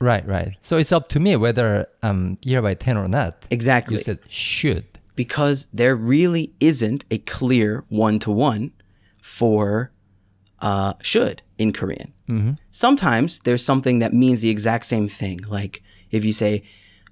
Right, 0.00 0.26
right. 0.26 0.56
So 0.62 0.78
it's 0.78 0.90
up 0.90 1.10
to 1.10 1.20
me 1.20 1.36
whether 1.36 1.86
I'm 2.02 2.38
here 2.40 2.62
by 2.62 2.72
10 2.72 2.96
or 2.96 3.06
not. 3.06 3.44
Exactly. 3.50 3.96
You 3.96 4.02
said 4.02 4.18
should 4.30 4.86
because 5.19 5.67
there 5.73 5.95
really 5.95 6.53
isn't 6.59 7.05
a 7.11 7.17
clear 7.19 7.83
one 7.89 8.19
to 8.19 8.31
one 8.31 8.71
for 9.21 9.91
uh, 10.59 10.93
should 11.01 11.41
in 11.57 11.71
Korean. 11.73 12.13
Sometimes 12.71 13.39
there's 13.39 13.63
something 13.63 13.99
that 13.99 14.13
means 14.13 14.41
the 14.41 14.49
exact 14.49 14.85
same 14.85 15.07
thing. 15.07 15.39
Like 15.47 15.83
if 16.11 16.25
you 16.25 16.33
say, 16.33 16.63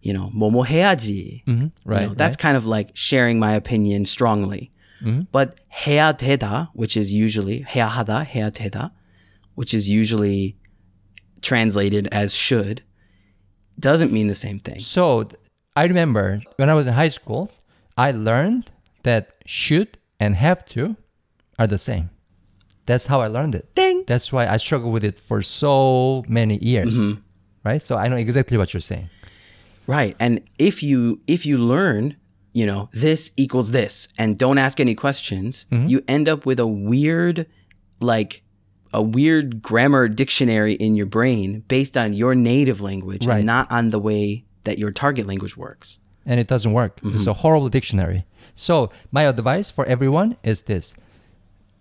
you 0.01 0.12
know, 0.13 0.32
뭐뭐 0.36 0.65
해야지. 0.65 1.43
you 1.48 1.72
Right, 1.86 2.08
know, 2.08 2.13
that's 2.13 2.36
kind 2.36 2.58
of 2.58 2.65
like 2.65 2.91
sharing 2.93 3.39
my 3.39 3.53
opinion 3.53 4.05
strongly. 4.05 4.72
But 5.32 5.60
해야 5.86 6.13
되다, 6.17 6.70
which 6.74 6.96
is 6.98 7.13
usually 7.13 7.63
해야 7.65 7.88
하다, 7.89 8.25
해야 8.25 8.50
되다, 8.51 8.91
which 9.55 9.74
is 9.74 9.89
usually 9.89 10.55
translated 11.41 12.08
as 12.12 12.34
should, 12.34 12.84
doesn't 13.79 14.12
mean 14.12 14.27
the 14.27 14.36
same 14.36 14.60
thing. 14.60 14.79
So 14.79 15.24
th- 15.24 15.39
I 15.75 15.86
remember 15.86 16.41
when 16.58 16.70
I 16.70 16.74
was 16.74 16.88
in 16.88 16.93
high 16.93 17.10
school, 17.10 17.51
I 17.99 18.12
learned 18.12 18.71
that 19.02 19.35
should 19.45 19.99
and 20.21 20.37
have 20.37 20.64
to 20.67 20.97
are 21.59 21.67
the 21.67 21.78
same. 21.78 22.11
That's 22.87 23.07
how 23.07 23.21
I 23.21 23.26
learned 23.26 23.55
it. 23.55 23.75
Ding. 23.75 24.05
That's 24.07 24.33
why 24.33 24.47
I 24.47 24.57
struggled 24.57 24.93
with 24.95 25.05
it 25.05 25.19
for 25.19 25.43
so 25.43 26.25
many 26.28 26.57
years. 26.59 26.97
Mm-hmm. 26.97 27.21
Right? 27.64 27.83
So 27.83 27.97
I 27.97 28.09
know 28.09 28.17
exactly 28.17 28.57
what 28.57 28.73
you're 28.73 28.81
saying. 28.81 29.11
Right. 29.87 30.17
And 30.21 30.40
if 30.59 30.83
you 30.83 31.21
if 31.26 31.45
you 31.45 31.59
learn, 31.59 32.17
you 32.55 32.67
know, 32.67 32.88
this 32.93 33.31
equals 33.37 33.73
this 33.73 34.09
and 34.19 34.38
don't 34.38 34.59
ask 34.59 34.81
any 34.81 34.95
questions, 34.95 35.67
mm-hmm. 35.71 35.88
you 35.88 36.02
end 36.07 36.28
up 36.28 36.47
with 36.47 36.61
a 36.61 36.67
weird 36.67 37.47
like 38.00 38.43
a 38.95 39.02
weird 39.02 39.61
grammar 39.61 40.09
dictionary 40.09 40.75
in 40.75 40.97
your 40.97 41.07
brain 41.07 41.61
based 41.69 41.97
on 41.99 42.14
your 42.14 42.35
native 42.35 42.81
language 42.81 43.26
Right. 43.26 43.38
and 43.38 43.47
not 43.47 43.71
on 43.71 43.90
the 43.90 43.99
way 43.99 44.45
that 44.64 44.78
your 44.78 44.93
target 44.93 45.26
language 45.26 45.57
works. 45.57 46.00
And 46.28 46.38
it 46.38 46.47
doesn't 46.47 46.73
work. 46.73 47.00
It's 47.02 47.26
a 47.26 47.32
horrible 47.42 47.68
dictionary. 47.70 48.25
So 48.54 48.90
my 49.11 49.23
advice 49.25 49.70
for 49.70 49.85
everyone 49.87 50.37
is 50.44 50.62
this: 50.62 50.94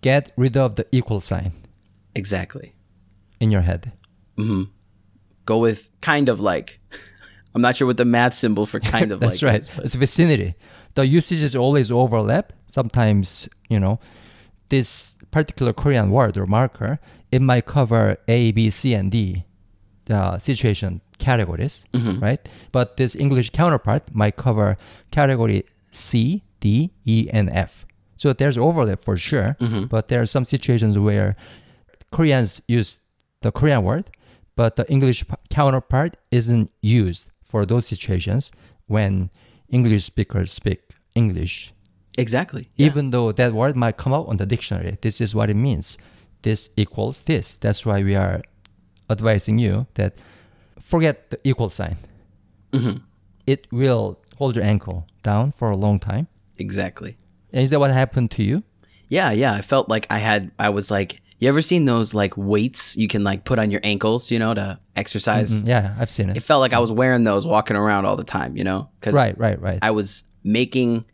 get 0.00 0.32
rid 0.36 0.56
of 0.56 0.74
the 0.74 0.86
equal 0.90 1.20
sign 1.20 1.52
Exactly. 2.14 2.74
in 3.40 3.50
your 3.52 3.62
head. 3.62 3.92
Hmm. 4.36 4.64
Go 5.44 5.58
with 5.58 5.90
kind 6.00 6.28
of 6.28 6.40
like 6.40 6.80
I'm 7.54 7.62
not 7.62 7.76
sure 7.76 7.86
what 7.86 7.96
the 7.96 8.04
math 8.04 8.34
symbol 8.34 8.66
for 8.66 8.80
kind 8.80 9.12
of 9.12 9.20
That's 9.22 9.42
like 9.42 9.52
right. 9.52 9.60
is, 9.60 9.68
but 9.68 9.84
It's 9.84 9.94
vicinity. 9.94 10.54
The 10.94 11.06
usages 11.06 11.54
always 11.54 11.90
overlap. 11.90 12.52
Sometimes, 12.68 13.48
you 13.68 13.78
know, 13.80 13.98
this 14.68 15.16
particular 15.30 15.72
Korean 15.72 16.10
word 16.10 16.36
or 16.36 16.46
marker, 16.46 16.98
it 17.32 17.40
might 17.42 17.66
cover 17.66 18.16
A, 18.28 18.52
B, 18.52 18.70
C, 18.70 18.94
and 18.94 19.10
D, 19.10 19.44
the 20.06 20.38
situation 20.38 21.00
categories, 21.18 21.84
mm-hmm. 21.92 22.18
right? 22.20 22.48
But 22.72 22.96
this 22.96 23.14
English 23.14 23.50
counterpart 23.50 24.14
might 24.14 24.36
cover 24.36 24.76
category 25.10 25.64
C, 25.90 26.44
D, 26.60 26.92
E, 27.04 27.28
and 27.32 27.50
F. 27.50 27.86
So 28.16 28.32
there's 28.32 28.58
overlap 28.58 29.04
for 29.04 29.16
sure, 29.16 29.56
mm-hmm. 29.60 29.84
but 29.84 30.08
there 30.08 30.20
are 30.20 30.26
some 30.26 30.44
situations 30.44 30.98
where 30.98 31.36
Koreans 32.10 32.60
use 32.66 33.00
the 33.42 33.52
Korean 33.52 33.84
word, 33.84 34.10
but 34.56 34.76
the 34.76 34.90
English 34.90 35.26
p- 35.28 35.34
counterpart 35.50 36.16
isn't 36.30 36.70
used 36.82 37.26
for 37.44 37.64
those 37.64 37.86
situations 37.86 38.50
when 38.86 39.30
English 39.68 40.04
speakers 40.04 40.52
speak 40.52 40.80
English. 41.14 41.72
Exactly. 42.16 42.68
Yeah. 42.74 42.86
Even 42.86 43.10
though 43.10 43.30
that 43.32 43.52
word 43.52 43.76
might 43.76 43.96
come 43.96 44.12
out 44.12 44.26
on 44.26 44.38
the 44.38 44.46
dictionary, 44.46 44.98
this 45.00 45.20
is 45.20 45.34
what 45.34 45.48
it 45.50 45.54
means. 45.54 45.96
This 46.42 46.70
equals 46.76 47.22
this. 47.22 47.56
That's 47.56 47.86
why 47.86 48.02
we 48.02 48.16
are 48.16 48.42
advising 49.08 49.58
you 49.58 49.86
that 49.94 50.16
forget 50.88 51.30
the 51.30 51.38
equal 51.44 51.70
sign. 51.70 51.96
Mm-hmm. 52.72 52.96
It 53.46 53.66
will 53.70 54.18
hold 54.38 54.56
your 54.56 54.64
ankle 54.64 55.06
down 55.22 55.52
for 55.52 55.70
a 55.70 55.76
long 55.76 55.98
time. 56.00 56.26
Exactly. 56.58 57.16
And 57.52 57.62
is 57.62 57.70
that 57.70 57.80
what 57.80 57.90
happened 57.90 58.30
to 58.32 58.42
you? 58.42 58.62
Yeah, 59.08 59.30
yeah. 59.32 59.52
I 59.52 59.62
felt 59.62 59.88
like 59.88 60.06
I 60.10 60.18
had, 60.18 60.50
I 60.58 60.68
was 60.70 60.90
like, 60.90 61.20
you 61.40 61.48
ever 61.48 61.62
seen 61.62 61.84
those 61.84 62.14
like 62.14 62.36
weights 62.36 62.96
you 62.96 63.06
can 63.08 63.22
like 63.24 63.44
put 63.44 63.58
on 63.58 63.70
your 63.70 63.80
ankles, 63.84 64.30
you 64.30 64.38
know, 64.38 64.54
to 64.54 64.78
exercise? 64.96 65.50
Mm-hmm. 65.60 65.68
Yeah, 65.68 65.94
I've 65.98 66.10
seen 66.10 66.30
It 66.30 66.36
it. 66.38 66.42
felt 66.42 66.60
like 66.60 66.72
I 66.72 66.78
was 66.80 66.90
wearing 66.92 67.24
those 67.24 67.46
walking 67.46 67.76
around 67.76 68.06
all 68.06 68.16
the 68.16 68.24
time, 68.24 68.56
you 68.56 68.64
know? 68.64 68.90
Because 69.00 69.14
Right, 69.14 69.36
right, 69.38 69.60
right. 69.60 69.78
I 69.82 69.92
was 69.92 70.24
making, 70.42 71.04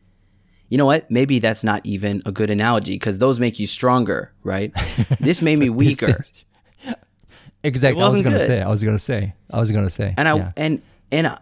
you 0.70 0.78
know 0.78 0.86
what? 0.86 1.10
Maybe 1.10 1.38
that's 1.40 1.62
not 1.62 1.82
even 1.84 2.22
a 2.26 2.32
good 2.32 2.50
analogy 2.50 2.94
because 2.94 3.18
those 3.18 3.38
make 3.38 3.58
you 3.60 3.66
stronger, 3.66 4.32
right? 4.42 4.72
this 5.20 5.42
made 5.42 5.58
me 5.58 5.68
weaker. 5.70 6.24
Exactly. 7.64 8.02
I 8.02 8.08
was 8.08 8.22
gonna 8.22 8.38
good. 8.38 8.46
say. 8.46 8.62
I 8.62 8.68
was 8.68 8.84
gonna 8.84 8.98
say. 8.98 9.34
I 9.52 9.58
was 9.58 9.70
gonna 9.72 9.90
say. 9.90 10.14
And 10.16 10.28
I, 10.28 10.36
yeah. 10.36 10.52
and, 10.56 10.82
and 11.10 11.26
uh, 11.26 11.38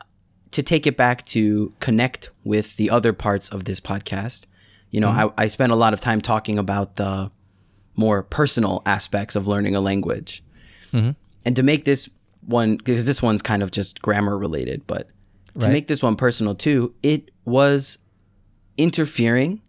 to 0.53 0.63
take 0.63 0.87
it 0.87 0.97
back 0.97 1.27
to 1.27 1.73
connect 1.81 2.31
with 2.45 2.77
the 2.77 2.89
other 2.91 3.13
parts 3.13 3.49
of 3.51 3.65
this 3.65 3.81
podcast, 3.81 4.47
you 4.91 5.01
know, 5.01 5.09
Mm-hmm. 5.11 5.41
I, 5.41 5.45
I 5.45 5.47
spent 5.49 5.73
a 5.73 5.77
lot 5.77 5.93
of 5.95 6.01
time 6.01 6.21
talking 6.21 6.59
about 6.59 6.97
the 6.97 7.31
more 7.97 8.23
personal 8.23 8.83
aspects 8.87 9.37
of 9.37 9.47
learning 9.47 9.75
a 9.77 9.81
language. 9.81 10.43
Mm-hmm. 10.93 11.11
And 11.45 11.57
to 11.57 11.63
make 11.63 11.85
this 11.85 12.09
one, 12.47 12.77
because 12.77 13.05
this 13.07 13.21
one's 13.23 13.43
kind 13.43 13.63
of 13.63 13.71
just 13.71 14.01
grammar 14.03 14.39
related, 14.39 14.87
but 14.87 15.09
to 15.59 15.67
Right. 15.67 15.73
make 15.73 15.87
this 15.89 16.03
one 16.03 16.17
personal 16.17 16.55
too, 16.55 16.95
it 17.03 17.31
was 17.45 17.99
interfering. 18.77 19.61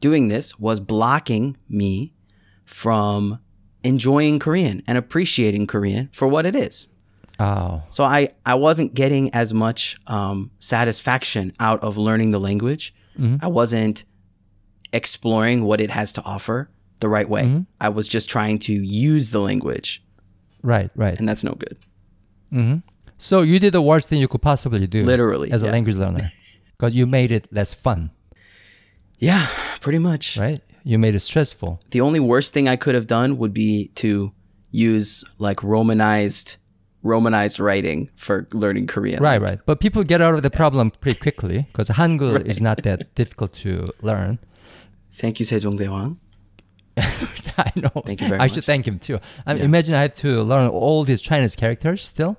Doing 0.00 0.28
this 0.28 0.58
was 0.60 0.78
blocking 0.80 1.56
me 1.68 2.12
from 2.64 3.40
enjoying 3.82 4.38
Korean 4.38 4.82
and 4.86 4.98
appreciating 4.98 5.66
Korean 5.66 6.08
for 6.12 6.26
what 6.28 6.46
it 6.46 6.54
is. 6.54 6.88
Oh, 7.40 7.82
So 7.90 8.02
I, 8.04 8.30
I 8.44 8.56
wasn't 8.56 8.94
getting 8.94 9.32
as 9.32 9.54
much 9.54 9.96
um, 10.08 10.50
satisfaction 10.58 11.52
out 11.60 11.82
of 11.84 11.96
learning 11.96 12.32
the 12.32 12.40
language. 12.40 12.92
Mm-hmm. 13.18 13.36
I 13.44 13.46
wasn't 13.48 14.04
exploring 14.92 15.64
what 15.64 15.80
it 15.80 15.90
has 15.90 16.12
to 16.14 16.22
offer 16.24 16.68
the 17.00 17.08
right 17.08 17.28
way. 17.28 17.42
Mm-hmm. 17.44 17.60
I 17.80 17.90
was 17.90 18.08
just 18.08 18.28
trying 18.28 18.58
to 18.60 18.72
use 18.72 19.30
the 19.30 19.40
language, 19.40 20.02
right, 20.62 20.90
right. 20.96 21.16
and 21.18 21.28
that's 21.28 21.44
no 21.44 21.52
good. 21.52 21.76
Mm-hmm. 22.52 22.78
So 23.18 23.42
you 23.42 23.58
did 23.60 23.72
the 23.72 23.82
worst 23.82 24.08
thing 24.08 24.20
you 24.20 24.28
could 24.28 24.42
possibly 24.42 24.86
do, 24.86 25.04
Literally, 25.04 25.52
as 25.52 25.62
a 25.62 25.70
language 25.70 25.96
learner, 25.96 26.28
because 26.76 26.94
you 26.94 27.06
made 27.06 27.30
it 27.30 27.46
less 27.52 27.72
fun, 27.74 28.10
Yeah, 29.18 29.46
pretty 29.80 29.98
much. 29.98 30.36
right? 30.38 30.60
You 30.88 30.98
made 30.98 31.14
it 31.14 31.20
stressful. 31.20 31.82
The 31.90 32.00
only 32.00 32.18
worst 32.18 32.54
thing 32.54 32.66
I 32.66 32.76
could 32.76 32.94
have 32.94 33.06
done 33.06 33.36
would 33.36 33.52
be 33.52 33.90
to 33.96 34.32
use 34.70 35.22
like 35.36 35.62
romanized 35.62 36.56
romanized 37.02 37.60
writing 37.60 38.08
for 38.16 38.48
learning 38.54 38.86
Korean. 38.86 39.22
Right, 39.22 39.38
right. 39.38 39.58
But 39.66 39.80
people 39.80 40.02
get 40.02 40.22
out 40.22 40.32
of 40.32 40.42
the 40.42 40.48
problem 40.48 40.90
pretty 40.90 41.20
quickly 41.26 41.66
because 41.70 41.90
Hangul 41.90 42.42
is 42.42 42.62
not 42.62 42.82
that 42.84 43.14
difficult 43.14 43.52
to 43.64 43.88
learn. 44.00 44.38
Thank 45.12 45.38
you, 45.40 45.44
Sejong 45.44 45.78
Daewang. 45.78 46.16
I 46.96 47.70
know. 47.76 48.02
Thank 48.06 48.22
you 48.22 48.28
very 48.28 48.38
much. 48.38 48.44
I 48.44 48.46
much. 48.46 48.54
should 48.54 48.64
thank 48.64 48.88
him 48.88 48.98
too. 48.98 49.20
I 49.44 49.52
mean, 49.52 49.64
imagine 49.64 49.94
I 49.94 50.00
had 50.00 50.16
to 50.16 50.42
learn 50.42 50.68
all 50.68 51.04
these 51.04 51.20
Chinese 51.20 51.54
characters 51.54 52.02
still. 52.02 52.38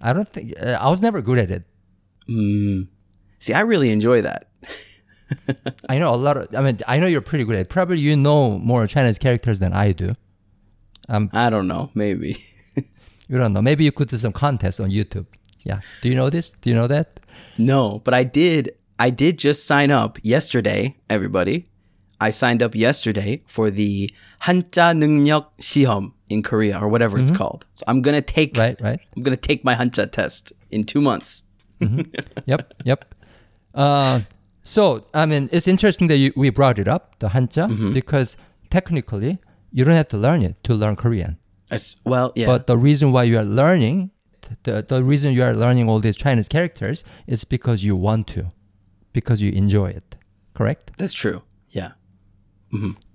I 0.00 0.12
don't 0.12 0.32
think 0.32 0.54
uh, 0.62 0.78
I 0.80 0.88
was 0.88 1.02
never 1.02 1.20
good 1.20 1.38
at 1.38 1.50
it. 1.50 1.64
Mm. 2.30 2.86
See, 3.40 3.54
I 3.54 3.62
really 3.62 3.90
enjoy 3.90 4.22
that. 4.22 4.44
I 5.88 5.98
know 5.98 6.14
a 6.14 6.16
lot 6.16 6.36
of. 6.36 6.54
I 6.54 6.60
mean, 6.60 6.78
I 6.86 6.98
know 6.98 7.06
you're 7.06 7.20
pretty 7.20 7.44
good 7.44 7.56
at. 7.56 7.68
Probably 7.68 7.98
you 7.98 8.16
know 8.16 8.58
more 8.58 8.86
Chinese 8.86 9.18
characters 9.18 9.58
than 9.58 9.72
I 9.72 9.92
do. 9.92 10.14
Um, 11.08 11.30
I 11.32 11.50
don't 11.50 11.68
know. 11.68 11.90
Maybe 11.94 12.36
you 13.28 13.38
don't 13.38 13.52
know. 13.52 13.62
Maybe 13.62 13.84
you 13.84 13.92
could 13.92 14.08
do 14.08 14.16
some 14.16 14.32
contest 14.32 14.80
on 14.80 14.90
YouTube. 14.90 15.26
Yeah. 15.62 15.80
Do 16.02 16.08
you 16.08 16.14
know 16.14 16.30
this? 16.30 16.50
Do 16.60 16.70
you 16.70 16.76
know 16.76 16.86
that? 16.86 17.20
No, 17.56 18.00
but 18.04 18.14
I 18.14 18.24
did. 18.24 18.72
I 18.98 19.10
did 19.10 19.38
just 19.38 19.66
sign 19.66 19.90
up 19.90 20.18
yesterday. 20.22 20.96
Everybody, 21.08 21.66
I 22.20 22.30
signed 22.30 22.62
up 22.62 22.74
yesterday 22.74 23.42
for 23.46 23.70
the 23.70 24.10
Hanja 24.42 24.94
Nungyok 24.96 25.46
Sihom 25.60 26.12
in 26.28 26.42
Korea 26.42 26.78
or 26.80 26.88
whatever 26.88 27.16
mm-hmm. 27.16 27.24
it's 27.24 27.36
called. 27.36 27.66
So 27.74 27.84
I'm 27.86 28.02
gonna 28.02 28.22
take. 28.22 28.56
Right. 28.56 28.80
Right. 28.80 29.00
I'm 29.16 29.22
gonna 29.22 29.36
take 29.36 29.64
my 29.64 29.74
Hanja 29.74 30.10
test 30.10 30.52
in 30.70 30.84
two 30.84 31.00
months. 31.00 31.44
mm-hmm. 31.80 32.02
Yep. 32.46 32.74
Yep. 32.84 33.14
Uh, 33.74 34.22
so 34.68 34.82
I 35.14 35.24
mean, 35.26 35.48
it's 35.52 35.66
interesting 35.74 36.08
that 36.08 36.16
you, 36.22 36.32
we 36.36 36.50
brought 36.50 36.78
it 36.78 36.88
up, 36.88 37.02
the 37.18 37.28
Hanja, 37.28 37.64
Mm-hmm. 37.68 37.92
because 37.94 38.36
technically 38.70 39.38
you 39.72 39.84
don't 39.84 39.96
have 40.02 40.08
to 40.08 40.18
learn 40.18 40.42
it 40.42 40.54
to 40.64 40.74
learn 40.74 40.96
Korean. 40.96 41.36
It's, 41.70 41.96
well, 42.04 42.32
yeah, 42.34 42.46
But 42.52 42.66
the 42.66 42.76
reason 42.88 43.12
why 43.12 43.24
you 43.30 43.36
are 43.38 43.44
learning, 43.62 44.10
the 44.62 44.74
the 44.88 45.00
reason 45.12 45.28
you 45.36 45.42
are 45.48 45.54
learning 45.54 45.88
all 45.90 46.00
these 46.00 46.16
Chinese 46.24 46.48
characters 46.48 47.04
is 47.26 47.44
because 47.44 47.78
you 47.88 47.94
want 48.08 48.26
to, 48.34 48.42
because 49.12 49.42
you 49.44 49.50
enjoy 49.52 49.88
it. 50.00 50.16
Correct? 50.54 50.84
that's 50.98 51.12
true. 51.22 51.40
Yeah, 51.70 51.92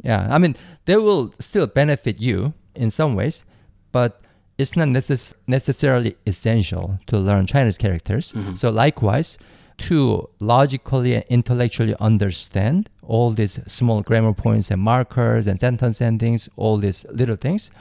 Yeah. 0.03 0.27
I 0.36 0.38
mean, 0.38 0.55
they 0.86 0.98
will 0.98 1.33
still 1.39 1.67
benefit 1.67 2.19
you 2.22 2.53
in 2.75 2.89
some 2.91 3.15
ways, 3.15 3.43
but 3.91 4.22
it's 4.57 4.75
not 4.75 4.88
necess- 4.88 5.33
necessarily 5.48 6.15
essential 6.25 7.00
to 7.07 7.17
learn 7.17 7.45
Chinese 7.48 7.77
characters. 7.77 8.33
So 8.55 8.69
likewise, 8.69 9.38
to 9.77 10.30
logically 10.39 11.15
and 11.15 11.24
intellectually 11.30 11.96
understand 12.00 12.89
all 13.01 13.32
these 13.32 13.60
small 13.68 14.01
grammar 14.01 14.34
points 14.34 14.72
and 14.72 14.82
markers 14.82 15.48
and 15.48 15.60
sentence 15.60 16.01
endings, 16.01 16.50
all 16.56 16.77
these 16.77 17.06
little 17.12 17.36
things, 17.36 17.72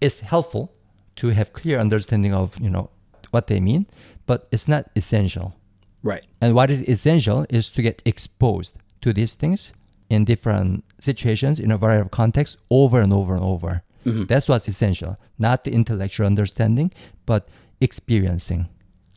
it's 0.00 0.20
helpful 0.20 0.72
to 1.16 1.28
have 1.28 1.52
clear 1.52 1.78
understanding 1.78 2.34
of, 2.34 2.58
you 2.58 2.70
know, 2.70 2.90
what 3.30 3.46
they 3.46 3.60
mean, 3.60 3.86
but 4.26 4.48
it's 4.50 4.68
not 4.68 4.90
essential. 4.96 5.54
Right. 6.02 6.24
And 6.40 6.54
what 6.54 6.70
is 6.70 6.82
essential 6.88 7.46
is 7.50 7.70
to 7.70 7.82
get 7.82 8.02
exposed 8.04 8.74
to 9.00 9.12
these 9.12 9.34
things 9.34 9.72
in 10.08 10.24
different 10.24 10.84
situations 11.00 11.58
in 11.58 11.70
a 11.70 11.78
variety 11.78 12.00
of 12.02 12.10
contexts 12.10 12.56
over 12.70 13.00
and 13.00 13.12
over 13.12 13.34
and 13.34 13.44
over. 13.44 13.82
Mm-hmm. 14.04 14.24
That's 14.24 14.48
what's 14.48 14.68
essential, 14.68 15.18
not 15.38 15.64
the 15.64 15.72
intellectual 15.72 16.26
understanding, 16.26 16.92
but 17.26 17.48
experiencing. 17.80 18.68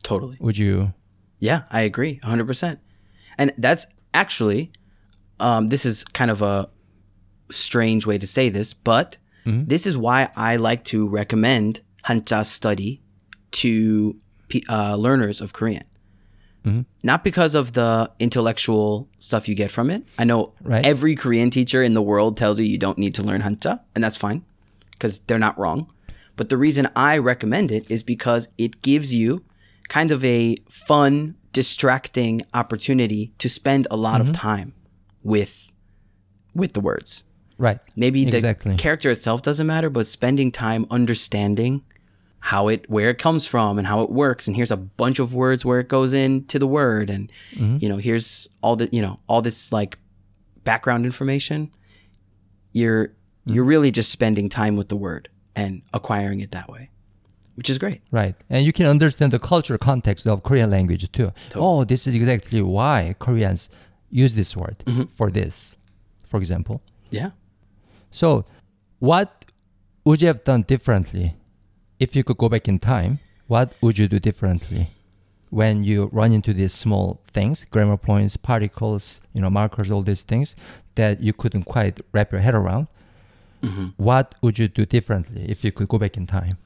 Totally. 0.02 0.36
Would 0.40 0.58
you? 0.58 0.92
Yeah, 1.42 1.62
I 1.72 1.80
agree 1.82 2.20
100%. 2.22 2.78
And 3.36 3.52
that's 3.58 3.84
actually, 4.14 4.70
um, 5.40 5.66
this 5.66 5.84
is 5.84 6.04
kind 6.04 6.30
of 6.30 6.40
a 6.40 6.68
strange 7.50 8.06
way 8.06 8.16
to 8.16 8.26
say 8.28 8.48
this, 8.48 8.72
but 8.74 9.18
this 9.44 9.86
is 9.88 9.96
why 9.98 10.28
I 10.36 10.54
like 10.54 10.84
to 10.94 11.08
recommend 11.08 11.80
Hanja 12.06 12.44
study 12.46 13.02
to 13.62 14.14
uh, 14.70 14.94
learners 14.94 15.40
of 15.40 15.52
Korean. 15.52 15.82
Not 17.02 17.24
because 17.24 17.56
of 17.56 17.72
the 17.72 18.08
intellectual 18.20 19.08
stuff 19.18 19.48
you 19.48 19.56
get 19.56 19.72
from 19.72 19.90
it. 19.90 20.04
I 20.16 20.22
know 20.22 20.52
Right. 20.62 20.86
every 20.86 21.16
Korean 21.16 21.50
teacher 21.50 21.82
in 21.82 21.94
the 21.94 22.02
world 22.02 22.36
tells 22.36 22.60
you 22.60 22.64
you 22.64 22.78
don't 22.78 22.98
need 22.98 23.16
to 23.16 23.22
learn 23.24 23.40
Hanja, 23.42 23.80
and 23.96 24.04
that's 24.04 24.16
fine 24.16 24.44
because 24.92 25.18
they're 25.26 25.40
not 25.40 25.58
wrong. 25.58 25.90
But 26.36 26.50
the 26.50 26.56
reason 26.56 26.86
I 26.94 27.18
recommend 27.18 27.72
it 27.72 27.84
is 27.90 28.04
because 28.04 28.46
it 28.58 28.80
gives 28.80 29.12
you 29.12 29.42
kind 29.96 30.10
of 30.10 30.20
a 30.24 30.56
fun, 30.68 31.36
distracting 31.52 32.40
opportunity 32.54 33.22
to 33.42 33.48
spend 33.48 33.86
a 33.90 33.96
lot 33.96 34.20
of 34.22 34.28
time 34.32 34.68
with 35.22 35.54
with 36.54 36.72
the 36.72 36.80
words. 36.80 37.24
Right. 37.58 37.78
Maybe 37.96 38.24
the 38.24 38.36
Exactly. 38.38 38.74
character 38.76 39.10
itself 39.10 39.42
doesn't 39.42 39.66
matter, 39.66 39.90
but 39.90 40.06
spending 40.06 40.50
time 40.50 40.86
understanding 40.90 41.82
how 42.40 42.68
it 42.68 42.80
where 42.88 43.10
it 43.10 43.18
comes 43.18 43.46
from 43.46 43.78
and 43.78 43.86
how 43.86 43.98
it 44.02 44.10
works 44.10 44.48
and 44.48 44.56
here's 44.56 44.72
a 44.72 44.76
bunch 45.02 45.18
of 45.20 45.32
words 45.32 45.64
where 45.64 45.78
it 45.78 45.88
goes 45.88 46.12
into 46.12 46.58
the 46.58 46.66
word 46.66 47.08
and 47.10 47.30
Mm-hmm. 47.54 47.76
you 47.82 47.88
know 47.88 47.98
here's 47.98 48.48
all 48.62 48.74
the 48.80 48.88
you 48.96 49.00
know 49.00 49.16
all 49.28 49.42
this 49.42 49.70
like 49.72 49.96
background 50.64 51.04
information 51.06 51.70
you're 52.72 53.08
Mm-hmm. 53.08 53.54
you're 53.54 53.64
really 53.74 53.90
just 53.90 54.10
spending 54.12 54.48
time 54.48 54.74
with 54.76 54.88
the 54.88 54.96
word 54.96 55.28
and 55.56 55.82
acquiring 55.92 56.38
it 56.40 56.50
that 56.52 56.68
way 56.68 56.90
which 57.54 57.68
is 57.70 57.78
great 57.78 58.00
Right. 58.10 58.34
And 58.48 58.64
you 58.64 58.72
can 58.72 58.86
understand 58.86 59.32
the 59.32 59.38
cultural 59.38 59.78
context 59.78 60.26
of 60.26 60.42
Korean 60.42 60.70
language 60.70 61.10
too. 61.12 61.32
Oh, 61.54 61.84
this 61.84 62.06
is 62.06 62.14
exactly 62.14 62.62
why 62.62 63.14
Koreans 63.18 63.68
use 64.10 64.34
this 64.34 64.56
word 64.56 64.76
mm-hmm. 64.84 65.04
for 65.04 65.30
this, 65.30 65.76
for 66.24 66.38
example. 66.38 66.82
yeah 67.10 67.30
So, 68.10 68.44
what 68.98 69.46
would 70.04 70.20
you 70.20 70.28
have 70.28 70.44
done 70.44 70.62
differently 70.62 71.34
if 71.98 72.14
you 72.14 72.22
could 72.24 72.38
go 72.38 72.48
back 72.48 72.68
in 72.68 72.78
time? 72.78 73.18
What 73.46 73.74
would 73.80 73.98
you 73.98 74.08
do 74.08 74.18
differently 74.18 74.90
when 75.50 75.84
you 75.84 76.08
run 76.12 76.32
into 76.32 76.54
these 76.54 76.72
small 76.72 77.20
things, 77.32 77.66
grammar 77.70 77.98
points, 77.98 78.36
particles, 78.36 79.20
you 79.34 79.42
know, 79.42 79.50
markers, 79.50 79.90
all 79.90 80.02
these 80.02 80.22
things 80.22 80.56
that 80.94 81.20
you 81.20 81.32
couldn't 81.32 81.64
quite 81.64 82.00
wrap 82.12 82.32
your 82.32 82.40
head 82.40 82.54
around? 82.54 82.86
Mm-hmm. 83.62 83.88
What 83.96 84.34
would 84.42 84.58
you 84.58 84.68
do 84.68 84.84
differently 84.86 85.44
if 85.48 85.64
you 85.64 85.72
could 85.72 85.88
go 85.88 85.98
back 85.98 86.16
in 86.16 86.26
time? 86.26 86.56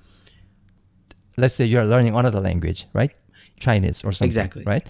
Let's 1.36 1.54
say 1.54 1.64
you're 1.64 1.84
learning 1.84 2.14
another 2.16 2.40
language, 2.40 2.86
right? 2.92 3.12
Chinese 3.60 4.04
or 4.04 4.12
something, 4.12 4.26
Exactly. 4.26 4.64
right? 4.66 4.86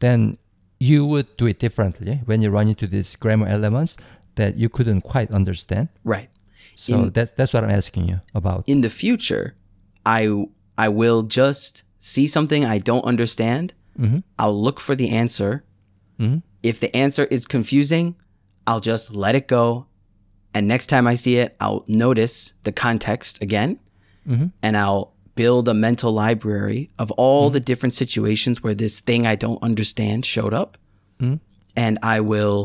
Then 0.00 0.36
you 0.80 1.04
would 1.06 1.26
do 1.36 1.46
it 1.46 1.58
differently 1.58 2.20
when 2.26 2.40
you 2.42 2.50
run 2.50 2.68
into 2.68 2.86
these 2.86 3.16
grammar 3.16 3.46
elements 3.46 3.96
that 4.36 4.56
you 4.56 4.68
couldn't 4.68 5.00
quite 5.02 5.30
understand. 5.32 5.88
right 6.04 6.28
So 6.76 6.94
In- 6.94 7.10
that's 7.12 7.32
that's 7.36 7.52
what 7.52 7.64
I'm 7.64 7.70
asking 7.70 8.08
you 8.08 8.20
about. 8.34 8.68
in 8.68 8.80
the 8.82 8.88
future 9.02 9.54
i 10.06 10.22
i 10.78 10.88
will 10.88 11.22
just 11.24 11.82
see 11.98 12.26
something 12.28 12.64
i 12.64 12.78
don't 12.78 13.04
understand 13.04 13.72
Mm-hmm. 13.98 14.18
i'll 14.38 14.62
look 14.66 14.78
for 14.80 14.94
the 14.94 15.10
answer 15.10 15.64
if 16.62 16.78
the 16.80 16.90
answer 16.96 17.24
is 17.36 17.46
confusing 17.46 18.14
i'll 18.66 18.80
just 18.92 19.14
let 19.14 19.34
it 19.34 19.48
go 19.48 19.86
and 20.54 20.68
next 20.68 20.86
time 20.86 21.06
i 21.12 21.16
see 21.16 21.34
it 21.42 21.56
i'll 21.60 21.82
notice 21.88 22.54
the 22.62 22.72
context 22.72 23.42
again 23.42 23.78
Mm-hmm. 24.28 24.46
and 24.62 24.76
i'll 24.76 25.14
build 25.40 25.64
a 25.68 25.74
mental 25.88 26.12
library 26.24 26.80
of 27.02 27.08
all 27.22 27.44
the 27.56 27.60
different 27.70 27.94
situations 28.02 28.54
where 28.62 28.74
this 28.84 28.94
thing 29.08 29.20
i 29.32 29.34
don't 29.44 29.62
understand 29.70 30.20
showed 30.34 30.54
up 30.62 30.70
Mm-hmm. 31.20 31.36
and 31.84 31.94
i 32.16 32.18
will 32.32 32.60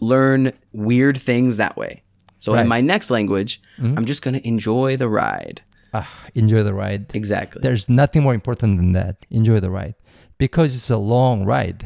learn 0.00 0.40
weird 0.72 1.16
things 1.18 1.56
that 1.62 1.74
way 1.76 2.02
so 2.38 2.52
Right. 2.52 2.62
in 2.62 2.68
my 2.76 2.80
next 2.92 3.08
language 3.10 3.52
i'm 3.96 4.06
just 4.12 4.22
going 4.24 4.36
to 4.40 4.44
enjoy 4.54 4.96
the 4.96 5.08
ride 5.08 5.58
Ah, 5.94 6.08
enjoy 6.34 6.62
the 6.62 6.72
ride. 6.72 7.02
Exactly. 7.20 7.60
There's 7.60 7.86
nothing 7.86 8.22
more 8.22 8.32
important 8.32 8.78
than 8.80 8.92
that. 8.92 9.26
Enjoy 9.28 9.60
the 9.60 9.70
ride. 9.70 9.94
Because 10.38 10.70
it's 10.74 10.88
a 10.88 10.96
long 10.96 11.44
ride. 11.44 11.80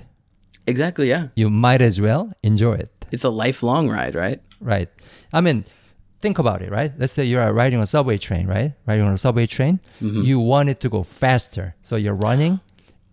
exactly, 0.73 1.09
yeah. 1.15 1.25
You 1.35 1.51
might 1.51 1.83
as 1.83 1.97
well 2.01 2.31
enjoy 2.51 2.75
it. 2.85 2.93
It's 3.11 3.25
a 3.25 3.35
lifelong 3.45 3.85
ride, 3.91 4.15
right? 4.15 4.41
Right. 4.61 4.89
I 5.33 5.41
mean, 5.47 5.65
think 6.21 6.39
about 6.39 6.63
it, 6.63 6.71
right? 6.71 6.93
Let's 6.99 7.13
say 7.13 7.25
you 7.25 7.39
are 7.39 7.53
riding 7.53 7.81
a 7.81 7.87
subway 7.87 8.19
train, 8.19 8.47
right? 8.47 8.73
Riding 8.87 9.07
on 9.07 9.13
a 9.13 9.19
subway 9.19 9.47
train. 9.47 9.81
Mm-hmm. 10.03 10.23
You 10.23 10.39
want 10.41 10.69
it 10.69 10.81
to 10.81 10.89
go 10.89 11.03
faster. 11.03 11.75
So 11.83 11.97
you're 11.97 12.15
running 12.15 12.61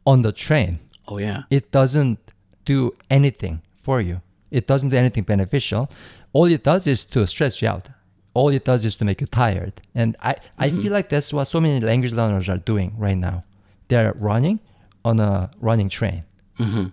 on 0.05 0.21
the 0.21 0.31
train. 0.31 0.79
Oh 1.07 1.17
yeah. 1.17 1.43
It 1.49 1.71
doesn't 1.71 2.19
do 2.65 2.93
anything 3.09 3.61
for 3.81 4.01
you. 4.01 4.21
It 4.51 4.67
doesn't 4.67 4.89
do 4.89 4.97
anything 4.97 5.23
beneficial. 5.23 5.89
All 6.31 6.45
it 6.45 6.63
does 6.63 6.87
is 6.87 7.05
to 7.05 7.25
stretch 7.27 7.61
you 7.61 7.69
out. 7.69 7.89
All 8.33 8.49
it 8.49 8.65
does 8.65 8.83
is 8.85 8.95
to 8.97 9.05
make 9.05 9.21
you 9.21 9.27
tired. 9.27 9.81
And 9.93 10.15
I, 10.21 10.35
I 10.57 10.69
mm-hmm. 10.69 10.81
feel 10.81 10.93
like 10.93 11.09
that's 11.09 11.31
what 11.33 11.45
so 11.45 11.59
many 11.59 11.79
language 11.79 12.13
learners 12.13 12.49
are 12.49 12.57
doing 12.57 12.95
right 12.97 13.17
now. 13.17 13.43
They're 13.89 14.13
running 14.13 14.59
on 15.05 15.19
a 15.19 15.51
running 15.59 15.89
train. 15.89 16.23
Mm-hmm. 16.57 16.85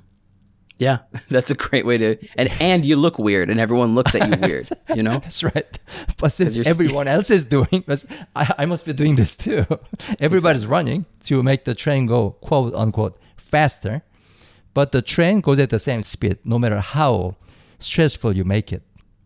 Yeah. 0.81 1.01
That's 1.29 1.51
a 1.51 1.55
great 1.55 1.85
way 1.85 1.99
to 1.99 2.17
and 2.37 2.49
and 2.61 2.85
you 2.85 2.97
look 2.97 3.19
weird 3.19 3.51
and 3.51 3.61
everyone 3.61 3.95
looks 3.95 4.15
at 4.15 4.29
you 4.29 4.37
weird, 4.49 4.69
you 4.95 5.03
know? 5.03 5.19
That's 5.25 5.45
right. 5.45 5.79
But 6.17 6.31
since 6.31 6.57
everyone 6.67 7.07
else 7.07 7.31
is 7.31 7.45
doing 7.45 7.85
I, 8.35 8.55
I 8.59 8.67
must 8.67 8.87
be 8.87 8.95
doing 8.95 9.15
this 9.15 9.35
too. 9.35 9.67
Everybody's 10.19 10.67
running 10.67 11.05
to 11.25 11.43
make 11.43 11.65
the 11.65 11.75
train 11.75 12.07
go 12.07 12.31
quote 12.31 12.75
unquote 12.75 13.19
faster. 13.37 14.03
But 14.73 14.93
the 14.93 15.03
train 15.03 15.43
goes 15.43 15.59
at 15.59 15.69
the 15.69 15.79
same 15.79 16.03
speed 16.03 16.39
no 16.45 16.59
matter 16.59 16.81
how 16.81 17.37
stressful 17.79 18.35
you 18.35 18.45
make 18.45 18.73
it. 18.73 18.83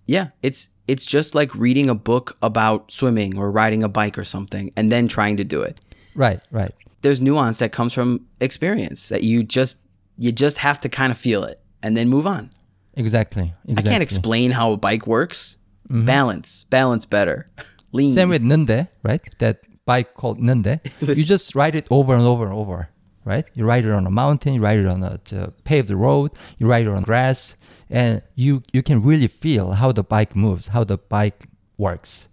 Yeah, 0.07 0.31
it's 0.43 0.71
it's 0.89 1.07
just 1.07 1.37
like 1.37 1.55
reading 1.55 1.89
a 1.89 1.95
book 1.95 2.37
about 2.43 2.91
swimming 2.91 3.39
or 3.39 3.51
riding 3.51 3.85
a 3.85 3.89
bike 3.89 4.19
or 4.19 4.25
something 4.25 4.73
and 4.77 4.91
then 4.91 5.07
trying 5.07 5.37
to 5.37 5.45
do 5.45 5.63
it. 5.63 5.81
Right, 6.17 6.41
right. 6.51 6.73
There's 7.03 7.21
nuance 7.21 7.59
that 7.61 7.71
comes 7.71 7.93
from 7.93 8.27
experience 8.41 9.09
that 9.09 9.23
you 9.23 9.45
just 9.45 9.79
you 10.17 10.33
just 10.33 10.59
have 10.59 10.81
to 10.83 10.89
kind 10.89 11.11
of 11.11 11.19
feel 11.19 11.45
it 11.45 11.61
and 11.83 11.97
then 11.97 12.09
move 12.09 12.27
on. 12.27 12.51
Exactly. 12.95 13.53
I 13.77 13.83
can't 13.83 14.03
explain 14.03 14.53
how 14.53 14.73
a 14.73 14.77
bike 14.77 15.07
works. 15.07 15.57
Mm-hmm. 15.89 16.05
Balance, 16.05 16.65
balance 16.65 17.05
better. 17.05 17.51
Lean. 17.93 18.13
Same 18.15 18.29
with 18.29 18.43
Nunde, 18.43 18.89
right? 19.03 19.21
That 19.39 19.61
bike 19.85 20.15
called 20.15 20.39
Nunde. 20.41 20.81
you 21.19 21.25
just 21.25 21.55
ride 21.55 21.75
it 21.75 21.87
over 21.91 22.15
and 22.15 22.25
over 22.25 22.45
and 22.45 22.55
over, 22.55 22.89
right? 23.25 23.45
You 23.55 23.65
ride 23.65 23.85
it 23.85 23.93
on 23.93 24.07
a 24.07 24.11
mountain, 24.11 24.55
you 24.55 24.61
ride 24.61 24.79
it 24.79 24.87
on 24.87 25.03
a 25.03 25.19
paved 25.65 25.91
road, 25.91 26.31
you 26.59 26.67
ride 26.67 26.87
it 26.87 26.91
on 26.91 27.03
grass, 27.03 27.55
and 27.91 28.23
you 28.35 28.63
you 28.73 28.83
can 28.83 29.03
really 29.03 29.29
feel 29.29 29.73
how 29.73 29.93
the 29.93 30.03
bike 30.03 30.35
moves, 30.35 30.69
how 30.69 30.85
the 30.85 30.99
bike 30.99 31.47
works. 31.77 32.29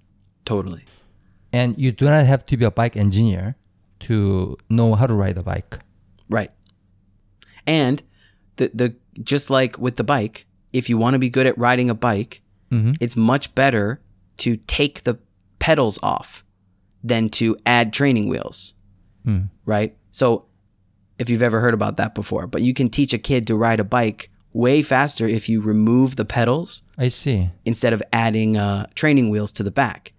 totally. 0.46 0.86
And 1.54 1.78
you 1.78 1.92
do 1.92 2.06
not 2.06 2.26
have 2.26 2.46
to 2.46 2.56
be 2.56 2.64
a 2.64 2.72
bike 2.72 2.96
engineer 2.96 3.56
to 4.02 4.58
know 4.70 4.96
how 4.96 5.06
to 5.06 5.14
ride 5.14 5.38
a 5.38 5.44
bike. 5.44 5.80
Right. 6.30 6.50
And 7.72 8.04
the 8.58 8.66
the 8.74 8.96
just 9.24 9.50
like 9.50 9.78
with 9.80 9.96
the 9.96 10.04
bike, 10.04 10.46
if 10.74 10.90
you 10.90 10.98
want 10.98 11.14
to 11.16 11.20
be 11.20 11.30
good 11.30 11.48
at 11.48 11.58
riding 11.58 11.90
a 11.90 11.96
bike, 11.96 12.42
it's 13.02 13.16
much 13.18 13.54
better 13.54 14.00
to 14.38 14.56
take 14.56 15.04
the 15.04 15.16
pedals 15.60 16.00
off 16.02 16.44
than 17.04 17.30
to 17.30 17.56
add 17.66 17.92
training 17.94 18.30
wheels. 18.30 18.74
Right? 19.66 19.92
So 20.12 20.46
if 21.20 21.30
you've 21.30 21.44
ever 21.44 21.60
heard 21.60 21.74
about 21.74 21.98
that 21.98 22.16
before, 22.16 22.48
but 22.48 22.62
you 22.62 22.74
can 22.74 22.90
teach 22.90 23.14
a 23.14 23.18
kid 23.18 23.46
to 23.48 23.56
ride 23.56 23.80
a 23.80 23.84
bike 23.84 24.30
way 24.54 24.82
faster 24.82 25.26
if 25.28 25.48
you 25.50 25.62
remove 25.62 26.16
the 26.16 26.26
pedals 26.26 26.84
I 26.98 27.10
see. 27.10 27.50
instead 27.66 27.94
of 27.94 28.02
adding 28.12 28.58
uh, 28.58 28.88
training 28.96 29.30
wheels 29.30 29.52
to 29.54 29.64
the 29.64 29.72
back. 29.72 30.14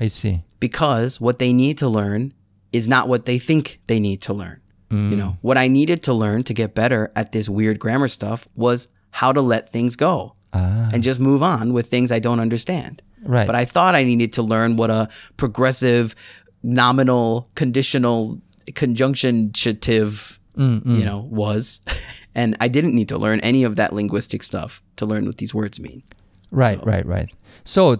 I 0.00 0.08
see. 0.08 0.40
because 0.60 1.20
what 1.20 1.38
they 1.38 1.52
need 1.52 1.78
to 1.78 1.88
learn 1.88 2.32
is 2.72 2.86
not 2.88 3.08
what 3.08 3.24
they 3.24 3.38
think 3.38 3.80
they 3.86 3.98
need 4.00 4.20
to 4.22 4.32
learn. 4.34 4.60
You 4.90 5.16
know, 5.16 5.36
what 5.42 5.58
I 5.58 5.68
needed 5.68 6.02
to 6.04 6.12
learn 6.12 6.42
to 6.44 6.54
get 6.54 6.74
better 6.74 7.10
at 7.16 7.32
this 7.32 7.48
weird 7.48 7.78
grammar 7.80 8.08
stuff 8.08 8.46
was 8.54 8.86
how 9.10 9.32
to 9.32 9.40
let 9.40 9.68
things 9.68 9.96
go 9.96 10.34
Ah, 10.52 10.88
and 10.92 11.02
just 11.02 11.18
move 11.18 11.42
on 11.42 11.72
with 11.72 11.86
things 11.86 12.12
I 12.12 12.18
don't 12.20 12.38
understand. 12.40 13.02
right. 13.24 13.46
But 13.46 13.56
I 13.56 13.64
thought 13.64 13.94
I 13.96 14.04
needed 14.04 14.32
to 14.34 14.42
learn 14.42 14.76
what 14.76 14.90
a 14.90 15.08
progressive, 15.36 16.14
nominal, 16.62 17.50
conditional, 17.56 18.40
conjunctionative 18.74 20.38
you 20.58 21.04
know, 21.04 21.20
was. 21.30 21.80
And 22.34 22.54
I 22.60 22.68
didn't 22.68 22.94
need 22.94 23.08
to 23.08 23.16
learn 23.16 23.40
any 23.40 23.64
of 23.64 23.76
that 23.76 23.94
linguistic 23.94 24.42
stuff 24.42 24.82
to 24.96 25.06
learn 25.06 25.24
what 25.24 25.38
these 25.38 25.54
words 25.54 25.80
mean. 25.80 26.02
Right, 26.50 26.78
So- 26.78 26.84
right, 26.84 27.06
right. 27.06 27.30
So, 27.64 27.96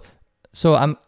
so 0.53 0.75
I'm 0.75 0.99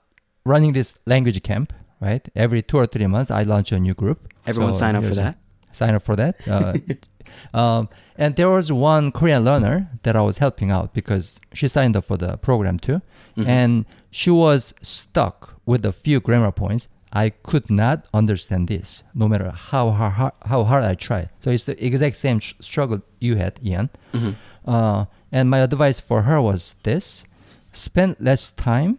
running 0.47 0.73
this 0.73 0.95
language 1.05 1.43
camp, 1.43 1.75
right? 2.01 2.27
Every 2.35 2.63
two 2.63 2.79
or 2.79 2.87
three 2.87 3.07
months, 3.07 3.31
I 3.31 3.43
launch 3.43 3.71
a 3.71 3.79
new 3.79 3.93
group. 3.93 4.33
Everyone 4.47 4.73
So 4.73 4.79
sign 4.79 4.97
up 4.97 5.05
for 5.05 5.15
that. 5.15 5.37
Sign 5.73 5.95
up 5.95 6.03
for 6.03 6.17
that. 6.17 6.37
Uh, 6.49 6.75
um, 7.59 7.89
and 8.17 8.37
there 8.37 8.51
was 8.51 8.73
one 8.73 9.13
Korean 9.13 9.45
learner 9.45 9.91
that 10.03 10.17
I 10.17 10.21
was 10.23 10.39
helping 10.39 10.71
out 10.71 10.95
because 10.95 11.41
she 11.55 11.69
signed 11.69 11.97
up 11.97 12.05
for 12.05 12.17
the 12.17 12.37
program 12.39 12.79
too, 12.79 13.01
Mm-hmm. 13.37 13.49
and 13.49 13.85
she 14.11 14.31
was 14.31 14.75
stuck 14.83 15.55
with 15.65 15.87
a 15.87 15.93
few 15.93 16.19
grammar 16.19 16.51
points. 16.51 16.89
I 17.13 17.31
could 17.31 17.71
not 17.71 18.07
understand 18.13 18.67
this, 18.69 19.03
no 19.15 19.29
matter 19.29 19.51
how 19.51 19.91
hard, 19.93 20.33
how 20.45 20.65
hard 20.65 20.83
I 20.85 20.95
tried. 20.95 21.31
So 21.41 21.51
it's 21.51 21.65
the 21.65 21.77
exact 21.85 22.17
same 22.19 22.41
sh- 22.41 22.55
struggle 22.61 23.01
you 23.21 23.37
had, 23.37 23.61
Ian. 23.65 23.91
Mm-hmm. 24.13 24.31
Uh, 24.69 25.05
and 25.31 25.49
my 25.49 25.59
advice 25.61 26.01
for 26.01 26.23
her 26.23 26.41
was 26.43 26.75
this: 26.83 27.25
spend 27.71 28.17
less 28.19 28.51
time 28.51 28.99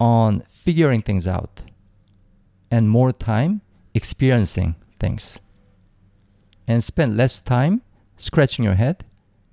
on 0.00 0.42
figuring 0.50 1.00
things 1.02 1.26
out, 1.28 1.60
and 2.70 2.90
more 2.90 3.12
time 3.12 3.60
experiencing 3.94 4.74
things. 4.98 5.38
And 6.66 6.82
spend 6.82 7.16
less 7.16 7.40
time 7.40 7.82
scratching 8.16 8.64
your 8.64 8.74
head, 8.74 9.04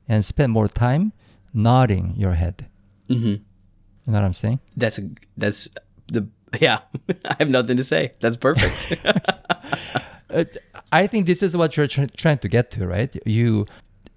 and 0.08 0.24
spend 0.24 0.52
more 0.52 0.68
time 0.68 1.14
nodding 1.54 2.14
your 2.16 2.34
head. 2.34 2.66
Mm-hmm. 3.10 3.26
You 3.26 3.42
know 4.08 4.14
what 4.14 4.24
I'm 4.24 4.34
saying? 4.34 4.60
That's 4.76 4.98
a, 4.98 5.10
that's 5.38 5.70
the 6.08 6.28
yeah. 6.60 6.80
I 7.26 7.36
have 7.40 7.50
nothing 7.50 7.78
to 7.78 7.84
say. 7.84 8.14
That's 8.20 8.38
perfect. 8.38 8.98
Uh, 10.34 10.46
I 10.94 11.08
think 11.08 11.26
this 11.26 11.44
is 11.44 11.58
what 11.58 11.76
you're 11.76 11.88
tr- 11.88 12.06
trying 12.16 12.38
to 12.38 12.48
get 12.48 12.72
to, 12.72 12.88
right? 12.88 13.14
You 13.26 13.66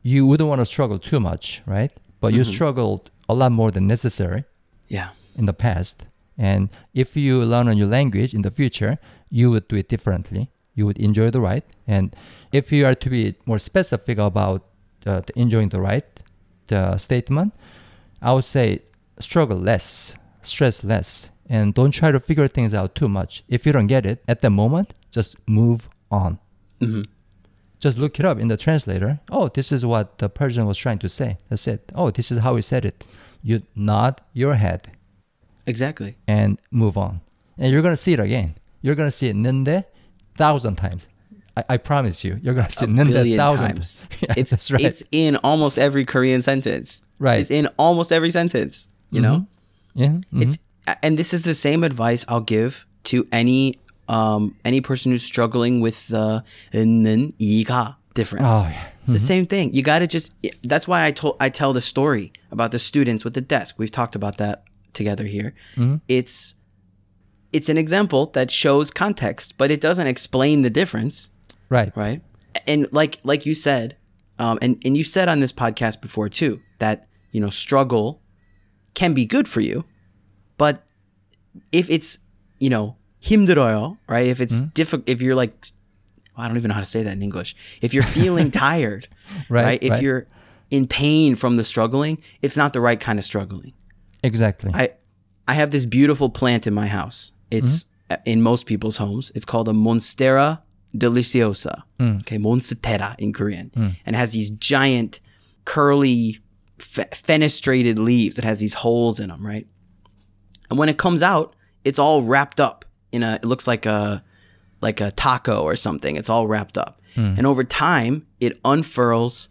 you 0.04 0.24
wouldn't 0.28 0.48
want 0.48 0.60
to 0.60 0.64
struggle 0.64 1.00
too 1.00 1.18
much, 1.18 1.60
right? 1.66 1.90
But 2.20 2.34
you 2.34 2.44
struggled 2.44 3.10
a 3.28 3.34
lot 3.34 3.50
more 3.52 3.70
than 3.70 3.86
necessary 3.86 4.44
yeah. 4.88 5.08
in 5.34 5.46
the 5.46 5.52
past. 5.52 6.06
And 6.38 6.68
if 6.92 7.16
you 7.16 7.40
learn 7.42 7.68
a 7.68 7.74
new 7.74 7.86
language 7.86 8.34
in 8.34 8.42
the 8.42 8.50
future, 8.50 8.98
you 9.30 9.50
would 9.50 9.66
do 9.68 9.76
it 9.76 9.88
differently. 9.88 10.50
You 10.74 10.86
would 10.86 10.98
enjoy 10.98 11.30
the 11.30 11.40
ride. 11.40 11.62
And 11.86 12.14
if 12.52 12.72
you 12.72 12.84
are 12.86 12.94
to 12.94 13.10
be 13.10 13.34
more 13.46 13.58
specific 13.58 14.18
about 14.18 14.64
uh, 15.06 15.20
the 15.20 15.38
enjoying 15.38 15.68
the 15.68 15.80
ride, 15.80 16.04
the 16.66 16.96
statement, 16.96 17.54
I 18.22 18.32
would 18.32 18.44
say 18.44 18.80
struggle 19.18 19.58
less, 19.58 20.14
stress 20.42 20.82
less, 20.82 21.30
and 21.48 21.74
don't 21.74 21.90
try 21.90 22.10
to 22.10 22.18
figure 22.20 22.48
things 22.48 22.72
out 22.74 22.94
too 22.94 23.08
much. 23.08 23.44
If 23.48 23.66
you 23.66 23.72
don't 23.72 23.86
get 23.86 24.06
it 24.06 24.22
at 24.26 24.40
the 24.40 24.50
moment, 24.50 24.94
just 25.10 25.36
move 25.46 25.88
on. 26.10 26.38
hmm 26.80 27.02
Just 27.78 27.98
look 27.98 28.18
it 28.18 28.24
up 28.24 28.38
in 28.40 28.48
the 28.48 28.56
translator. 28.56 29.20
Oh, 29.30 29.48
this 29.48 29.70
is 29.70 29.84
what 29.84 30.18
the 30.18 30.28
person 30.28 30.64
was 30.66 30.78
trying 30.78 30.98
to 31.00 31.08
say. 31.08 31.36
That's 31.50 31.68
it. 31.68 31.92
Oh, 31.94 32.10
this 32.10 32.32
is 32.32 32.38
how 32.38 32.56
he 32.56 32.62
said 32.62 32.84
it. 32.86 33.04
You 33.42 33.62
nod 33.76 34.22
your 34.32 34.54
head 34.54 34.90
Exactly. 35.66 36.16
and 36.26 36.58
move 36.70 36.96
on. 36.96 37.20
And 37.58 37.70
you're 37.72 37.82
gonna 37.82 37.96
see 37.96 38.14
it 38.14 38.20
again. 38.20 38.54
You're 38.80 38.94
gonna 38.94 39.10
see 39.10 39.28
it 39.28 39.36
thousand 40.36 40.76
times. 40.76 41.06
I, 41.56 41.64
I 41.70 41.76
promise 41.76 42.24
you, 42.24 42.38
you're 42.42 42.54
gonna 42.54 42.70
see. 42.70 42.86
nunde 42.86 43.36
thousand 43.36 43.66
times. 43.66 44.02
yeah, 44.20 44.34
it's 44.36 44.70
right. 44.70 44.82
It's 44.82 45.02
in 45.12 45.36
almost 45.36 45.78
every 45.78 46.04
Korean 46.04 46.42
sentence. 46.42 47.02
Right. 47.18 47.40
It's 47.40 47.50
in 47.50 47.68
almost 47.78 48.12
every 48.12 48.30
sentence. 48.30 48.88
You 49.10 49.20
mm-hmm. 49.20 49.32
know. 49.32 49.46
Yeah. 49.94 50.08
Mm-hmm. 50.08 50.42
It's 50.42 50.58
and 51.02 51.18
this 51.18 51.32
is 51.32 51.42
the 51.42 51.54
same 51.54 51.84
advice 51.84 52.24
I'll 52.28 52.40
give 52.40 52.86
to 53.04 53.24
any 53.32 53.78
um 54.08 54.56
any 54.64 54.80
person 54.80 55.12
who's 55.12 55.22
struggling 55.22 55.80
with 55.80 56.08
the 56.08 56.44
는 56.72 57.30
이가 57.38 57.96
difference. 58.14 58.46
Oh, 58.46 58.62
yeah. 58.62 58.70
It's 58.70 59.02
mm-hmm. 59.04 59.12
the 59.12 59.18
same 59.18 59.46
thing. 59.46 59.72
You 59.72 59.82
got 59.82 59.98
to 59.98 60.06
just. 60.06 60.32
That's 60.62 60.88
why 60.88 61.04
I 61.04 61.10
told 61.10 61.36
I 61.38 61.50
tell 61.50 61.72
the 61.72 61.82
story 61.82 62.32
about 62.50 62.72
the 62.72 62.78
students 62.78 63.24
with 63.24 63.34
the 63.34 63.40
desk. 63.40 63.76
We've 63.78 63.90
talked 63.90 64.16
about 64.16 64.38
that 64.38 64.64
together 64.94 65.24
here. 65.24 65.54
Mm-hmm. 65.76 65.96
It's 66.08 66.54
it's 67.53 67.69
an 67.69 67.77
example 67.77 68.27
that 68.27 68.51
shows 68.51 68.91
context, 68.91 69.57
but 69.57 69.71
it 69.71 69.81
doesn't 69.81 70.07
explain 70.07 70.61
the 70.61 70.69
difference 70.69 71.29
right. 71.69 71.95
right 71.95 72.21
and 72.67 72.87
like 72.91 73.19
like 73.23 73.45
you 73.45 73.53
said 73.53 73.95
um 74.39 74.57
and 74.61 74.81
and 74.85 74.97
you 74.97 75.03
said 75.03 75.29
on 75.29 75.39
this 75.39 75.53
podcast 75.53 76.01
before 76.01 76.29
too 76.29 76.59
that 76.79 77.07
you 77.31 77.39
know 77.39 77.49
struggle 77.49 78.21
can 78.93 79.13
be 79.13 79.25
good 79.25 79.47
for 79.47 79.61
you 79.61 79.85
but 80.57 80.83
if 81.71 81.89
it's 81.89 82.17
you 82.59 82.69
know 82.69 82.97
힘들어요 83.21 83.97
right 84.07 84.27
if 84.27 84.41
it's 84.41 84.61
difficult 84.61 85.07
if 85.07 85.21
you're 85.21 85.35
like 85.35 85.53
I 86.35 86.47
don't 86.47 86.55
even 86.55 86.69
know 86.69 86.75
how 86.75 86.79
to 86.79 86.85
say 86.85 87.03
that 87.03 87.11
in 87.11 87.21
English 87.21 87.55
if 87.81 87.93
you're 87.93 88.03
feeling 88.03 88.49
tired 88.51 89.07
Right, 89.47 89.83
if 89.83 89.91
right. 89.91 90.01
you're 90.01 90.27
in 90.71 90.87
pain 90.87 91.35
from 91.35 91.57
the 91.57 91.63
struggling 91.63 92.17
it's 92.41 92.57
not 92.57 92.73
the 92.73 92.81
right 92.81 92.99
kind 92.99 93.19
of 93.19 93.25
struggling 93.25 93.73
Exactly. 94.23 94.71
I 94.73 94.91
I 95.47 95.53
have 95.53 95.71
this 95.71 95.85
beautiful 95.85 96.29
plant 96.29 96.67
in 96.67 96.73
my 96.73 96.87
house. 96.87 97.31
it's 97.56 97.84
Mm-hmm. 98.10 98.22
in 98.26 98.42
most 98.42 98.66
people's 98.66 98.98
homes. 98.98 99.32
It's 99.34 99.46
called 99.46 99.68
a 99.68 99.72
Monstera 99.72 100.60
deliciosa. 100.94 101.82
Mm. 101.98 102.20
Okay, 102.20 102.38
Monstera 102.38 103.14
in 103.18 103.32
Korean, 103.32 103.70
and 103.74 103.96
it 104.06 104.14
has 104.14 104.32
these 104.32 104.50
giant, 104.50 105.20
curly, 105.64 106.38
fe- 106.78 107.08
fenestrated 107.12 107.98
leaves. 107.98 108.38
It 108.38 108.44
has 108.44 108.58
these 108.60 108.74
holes 108.74 109.20
in 109.20 109.28
them, 109.30 109.44
right? 109.44 109.66
And 110.70 110.78
when 110.78 110.88
it 110.90 110.98
comes 110.98 111.22
out, 111.22 111.54
it's 111.84 111.98
all 111.98 112.22
wrapped 112.22 112.60
up 112.60 112.84
in 113.10 113.22
a. 113.22 113.34
It 113.36 113.44
looks 113.44 113.66
like 113.66 113.86
a 113.86 114.22
like 114.82 115.00
a 115.00 115.10
taco 115.12 115.62
or 115.62 115.74
something. 115.76 116.16
It's 116.16 116.28
all 116.28 116.46
wrapped 116.46 116.76
up, 116.76 117.00
and 117.16 117.46
over 117.46 117.64
time, 117.64 118.26
it 118.40 118.58
unfurls 118.64 119.48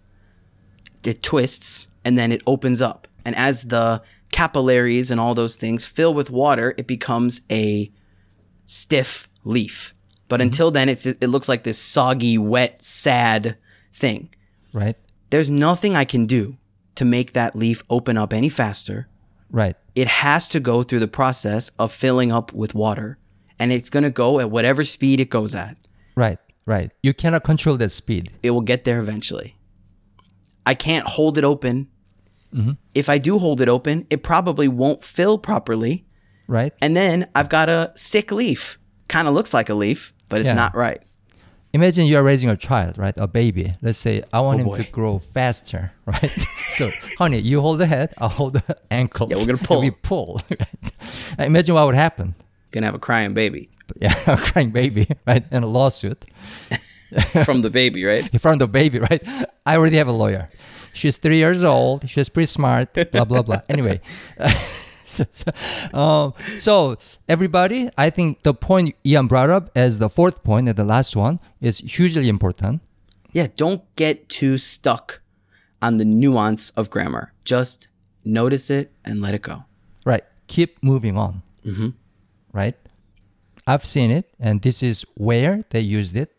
it 1.03 1.21
twists 1.23 1.87
and 2.05 2.17
then 2.17 2.31
it 2.31 2.41
opens 2.47 2.81
up. 2.81 3.07
And 3.25 3.35
as 3.35 3.63
the 3.63 4.01
capillaries 4.34 5.12
and 5.12 5.19
all 5.19 5.34
those 5.34 5.56
things 5.56 5.86
fill 5.86 6.13
with 6.13 6.30
water, 6.30 6.74
it 6.78 6.88
becomes 6.88 7.41
a 7.50 7.91
stiff 8.65 9.30
leaf. 9.43 9.93
But 10.28 10.39
mm-hmm. 10.39 10.48
until 10.48 10.72
then, 10.72 10.89
it's 10.89 11.06
it 11.06 11.28
looks 11.28 11.48
like 11.48 11.63
this 11.63 11.78
soggy, 11.78 12.38
wet, 12.38 12.84
sad 12.84 13.58
thing. 13.93 14.30
right. 14.74 14.98
There's 15.30 15.50
nothing 15.50 15.96
I 15.96 16.06
can 16.06 16.28
do 16.28 16.58
to 16.93 17.06
make 17.06 17.34
that 17.34 17.56
leaf 17.56 17.82
open 17.89 18.17
up 18.17 18.34
any 18.34 18.50
faster. 18.50 19.08
Right. 19.50 19.76
It 19.96 20.08
has 20.08 20.48
to 20.50 20.60
go 20.60 20.84
through 20.84 21.00
the 21.00 21.08
process 21.08 21.69
of 21.80 21.91
filling 21.91 22.32
up 22.32 22.54
with 22.54 22.76
water, 22.76 23.17
and 23.60 23.72
it's 23.72 23.89
gonna 23.89 24.12
go 24.12 24.39
at 24.39 24.52
whatever 24.52 24.84
speed 24.84 25.19
it 25.19 25.30
goes 25.32 25.56
at. 25.56 25.78
Right. 26.15 26.38
Right. 26.65 26.91
You 27.02 27.13
cannot 27.13 27.43
control 27.43 27.78
that 27.78 27.89
speed. 27.89 28.32
it 28.41 28.52
will 28.52 28.62
get 28.62 28.84
there 28.84 29.00
eventually. 29.00 29.58
I 30.65 30.76
can't 30.76 31.06
hold 31.06 31.38
it 31.38 31.43
open. 31.43 31.88
Mm-hmm. 32.53 32.71
If 32.93 33.09
I 33.09 33.17
do 33.17 33.39
hold 33.39 33.61
it 33.61 33.69
open, 33.69 34.05
it 34.09 34.23
probably 34.23 34.67
won't 34.67 35.03
fill 35.03 35.37
properly. 35.37 36.05
Right. 36.47 36.73
And 36.81 36.95
then 36.95 37.27
I've 37.35 37.49
got 37.49 37.69
a 37.69 37.91
sick 37.95 38.31
leaf. 38.31 38.77
Kind 39.07 39.27
of 39.27 39.33
looks 39.33 39.53
like 39.53 39.69
a 39.69 39.73
leaf, 39.73 40.13
but 40.29 40.39
it's 40.41 40.49
Yeah. 40.49 40.55
not 40.55 40.75
right. 40.75 41.01
Imagine 41.73 42.05
you 42.05 42.17
are 42.17 42.23
raising 42.23 42.49
a 42.51 42.55
child, 42.57 42.99
right? 42.99 43.15
A 43.17 43.25
baby. 43.27 43.73
Let's 43.81 43.97
say 43.97 44.23
I 44.31 44.41
want 44.41 44.57
oh, 44.57 44.61
him 44.61 44.67
Oh, 44.67 44.71
boy. 44.71 44.83
to 44.83 44.91
grow 44.91 45.17
faster, 45.19 45.91
right? 46.05 46.29
so, 46.69 46.91
honey, 47.17 47.39
you 47.39 47.61
hold 47.61 47.79
the 47.79 47.87
head, 47.87 48.13
I'll 48.19 48.29
hold 48.29 48.53
the 48.53 48.77
ankles. 48.91 49.31
Yeah, 49.31 49.37
we're 49.37 49.45
gonna 49.47 49.57
and 49.57 49.67
pull. 49.67 49.81
We 49.81 49.89
pull. 49.91 50.41
right? 50.51 50.93
Imagine 51.39 51.73
what 51.75 51.85
would 51.87 51.95
happen. 51.95 52.35
Gonna 52.71 52.85
have 52.85 52.95
a 52.95 52.99
crying 52.99 53.33
baby 53.33 53.69
Yeah, 53.99 54.13
a 54.27 54.37
crying 54.37 54.69
baby, 54.71 55.07
right? 55.25 55.43
And 55.51 55.63
a 55.63 55.67
lawsuit 55.67 56.25
from 57.45 57.61
the 57.61 57.69
baby, 57.69 58.03
right? 58.05 58.27
in 58.31 58.39
front 58.39 58.61
of 58.61 58.67
the 58.69 58.71
baby, 58.71 58.99
right? 58.99 59.21
I 59.65 59.77
already 59.77 59.97
have 59.97 60.07
a 60.07 60.11
lawyer. 60.11 60.49
She's 60.93 61.17
three 61.17 61.38
years 61.38 61.63
old. 61.63 62.10
She's 62.10 62.29
pretty 62.29 62.47
smart. 62.47 62.93
Blah 63.12 63.25
blah 63.25 63.41
blah. 63.41 63.62
Anyway, 63.69 63.99
so, 65.08 65.25
so, 65.29 65.51
um, 65.97 66.34
so 66.58 66.97
everybody, 67.27 67.89
I 67.97 68.10
think 68.10 68.43
the 68.43 68.53
point 68.53 68.95
Ian 69.06 69.27
brought 69.27 69.49
up 69.49 69.69
as 69.75 69.99
the 69.99 70.10
fourth 70.10 70.43
point 70.43 70.69
and 70.69 70.77
the 70.77 70.84
last 70.84 71.15
one 71.15 71.39
is 71.62 71.79
hugely 71.79 72.29
important. 72.29 72.82
Yeah, 73.34 73.47
don't 73.56 73.82
get 73.95 74.29
too 74.29 74.58
stuck 74.58 75.21
on 75.82 75.97
the 75.97 76.06
nuance 76.06 76.69
of 76.71 76.89
grammar. 76.89 77.34
Just 77.43 77.88
notice 78.23 78.69
it 78.69 78.91
and 79.03 79.21
let 79.21 79.34
it 79.34 79.41
go. 79.41 79.65
Right. 80.06 80.23
Keep 80.47 80.84
moving 80.84 81.17
on. 81.17 81.41
Mm-hmm. 81.65 81.89
Right. 82.51 82.75
I've 83.65 83.86
seen 83.86 84.12
it, 84.12 84.29
and 84.39 84.62
this 84.62 84.84
is 84.84 85.06
where 85.15 85.63
they 85.71 85.79
used 85.79 86.15
it, 86.15 86.36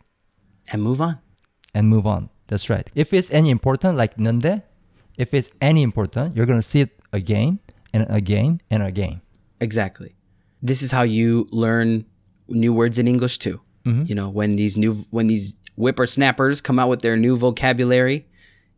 And 0.72 0.82
move 0.82 1.00
on. 1.00 1.18
and 1.74 1.88
move 1.88 2.06
on. 2.06 2.28
That's 2.46 2.68
right. 2.68 2.88
If 2.94 3.12
it's 3.12 3.30
any 3.30 3.50
important, 3.50 3.96
like 3.96 4.16
nunde, 4.16 4.62
if 5.16 5.32
it's 5.32 5.50
any 5.60 5.82
important, 5.82 6.36
you're 6.36 6.46
gonna 6.46 6.62
see 6.62 6.80
it 6.82 6.98
again 7.12 7.58
and 7.92 8.06
again 8.08 8.60
and 8.70 8.82
again. 8.82 9.20
Exactly. 9.60 10.14
This 10.62 10.82
is 10.82 10.90
how 10.92 11.02
you 11.02 11.46
learn 11.52 12.04
new 12.48 12.72
words 12.74 12.98
in 12.98 13.06
English 13.08 13.38
too. 13.38 13.60
You 14.06 14.14
know, 14.14 14.30
when 14.30 14.56
these 14.56 14.76
new 14.78 14.94
when 15.10 15.26
these 15.26 15.54
whippersnappers 15.76 16.62
come 16.62 16.78
out 16.78 16.88
with 16.88 17.02
their 17.02 17.16
new 17.18 17.36
vocabulary, 17.36 18.26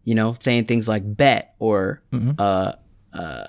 you 0.02 0.14
know, 0.16 0.34
saying 0.40 0.64
things 0.64 0.88
like 0.88 1.02
bet 1.16 1.54
or 1.60 2.02
uh 2.38 2.72
uh 3.14 3.46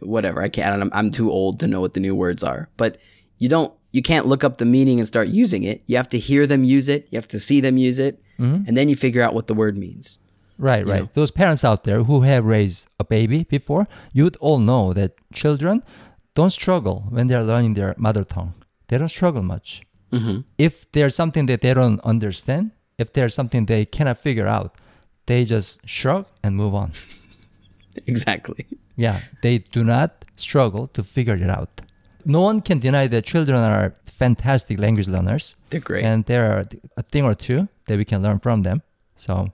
whatever. 0.00 0.40
I 0.42 0.48
can't. 0.48 0.72
I 0.72 0.78
don't, 0.78 0.94
I'm 0.94 1.10
too 1.10 1.30
old 1.30 1.60
to 1.60 1.66
know 1.66 1.80
what 1.82 1.92
the 1.94 2.00
new 2.00 2.14
words 2.14 2.42
are. 2.42 2.70
But 2.78 2.98
you 3.38 3.48
don't. 3.48 3.72
You 3.92 4.02
can't 4.02 4.26
look 4.26 4.42
up 4.42 4.56
the 4.56 4.64
meaning 4.64 4.98
and 4.98 5.06
start 5.06 5.28
using 5.28 5.62
it. 5.62 5.82
You 5.86 5.96
have 5.98 6.08
to 6.08 6.18
hear 6.18 6.46
them 6.46 6.64
use 6.64 6.88
it. 6.88 7.06
You 7.10 7.16
have 7.16 7.28
to 7.28 7.38
see 7.38 7.60
them 7.60 7.76
use 7.76 7.98
it. 7.98 8.20
Mm-hmm. 8.38 8.66
and 8.66 8.76
then 8.76 8.88
you 8.88 8.96
figure 8.96 9.22
out 9.22 9.34
what 9.34 9.46
the 9.46 9.54
word 9.54 9.76
means. 9.76 10.18
Right, 10.58 10.86
right. 10.86 11.02
know. 11.02 11.10
Those 11.14 11.30
parents 11.30 11.64
out 11.64 11.84
there 11.84 12.04
who 12.04 12.22
have 12.22 12.44
raised 12.44 12.88
a 13.00 13.04
baby 13.04 13.44
before, 13.44 13.88
you'd 14.12 14.36
all 14.36 14.58
know 14.58 14.92
that 14.92 15.14
children 15.32 15.82
don't 16.34 16.50
struggle 16.50 17.06
when 17.10 17.26
they're 17.26 17.42
learning 17.42 17.74
their 17.74 17.94
mother 17.98 18.24
tongue. 18.24 18.54
They 18.88 18.98
don't 18.98 19.08
struggle 19.08 19.42
much. 19.42 19.82
Mm-hmm. 20.10 20.40
If 20.58 20.90
there's 20.92 21.14
something 21.14 21.46
that 21.46 21.60
they 21.60 21.74
don't 21.74 22.00
understand, 22.00 22.70
if 22.98 23.12
there's 23.12 23.34
something 23.34 23.66
they 23.66 23.84
cannot 23.84 24.18
figure 24.18 24.46
out, 24.46 24.76
they 25.26 25.44
just 25.44 25.80
shrug 25.88 26.26
and 26.42 26.56
move 26.56 26.74
on. 26.74 26.92
Exactly. 28.06 28.66
Yeah, 28.96 29.20
they 29.40 29.58
do 29.58 29.84
not 29.84 30.24
struggle 30.34 30.88
to 30.88 31.04
figure 31.04 31.36
it 31.36 31.48
out. 31.48 31.80
No 32.24 32.40
one 32.42 32.60
can 32.60 32.78
deny 32.78 33.06
that 33.08 33.24
children 33.24 33.58
are 33.58 33.94
fantastic 34.06 34.78
language 34.78 35.08
learners. 35.08 35.56
They're 35.70 35.80
great. 35.80 36.04
And 36.04 36.24
there 36.24 36.52
are 36.52 36.62
a 36.96 37.02
thing 37.02 37.24
or 37.24 37.34
two 37.34 37.68
that 37.86 37.96
we 37.96 38.04
can 38.04 38.22
learn 38.22 38.38
from 38.38 38.62
them. 38.62 38.82
So, 39.16 39.48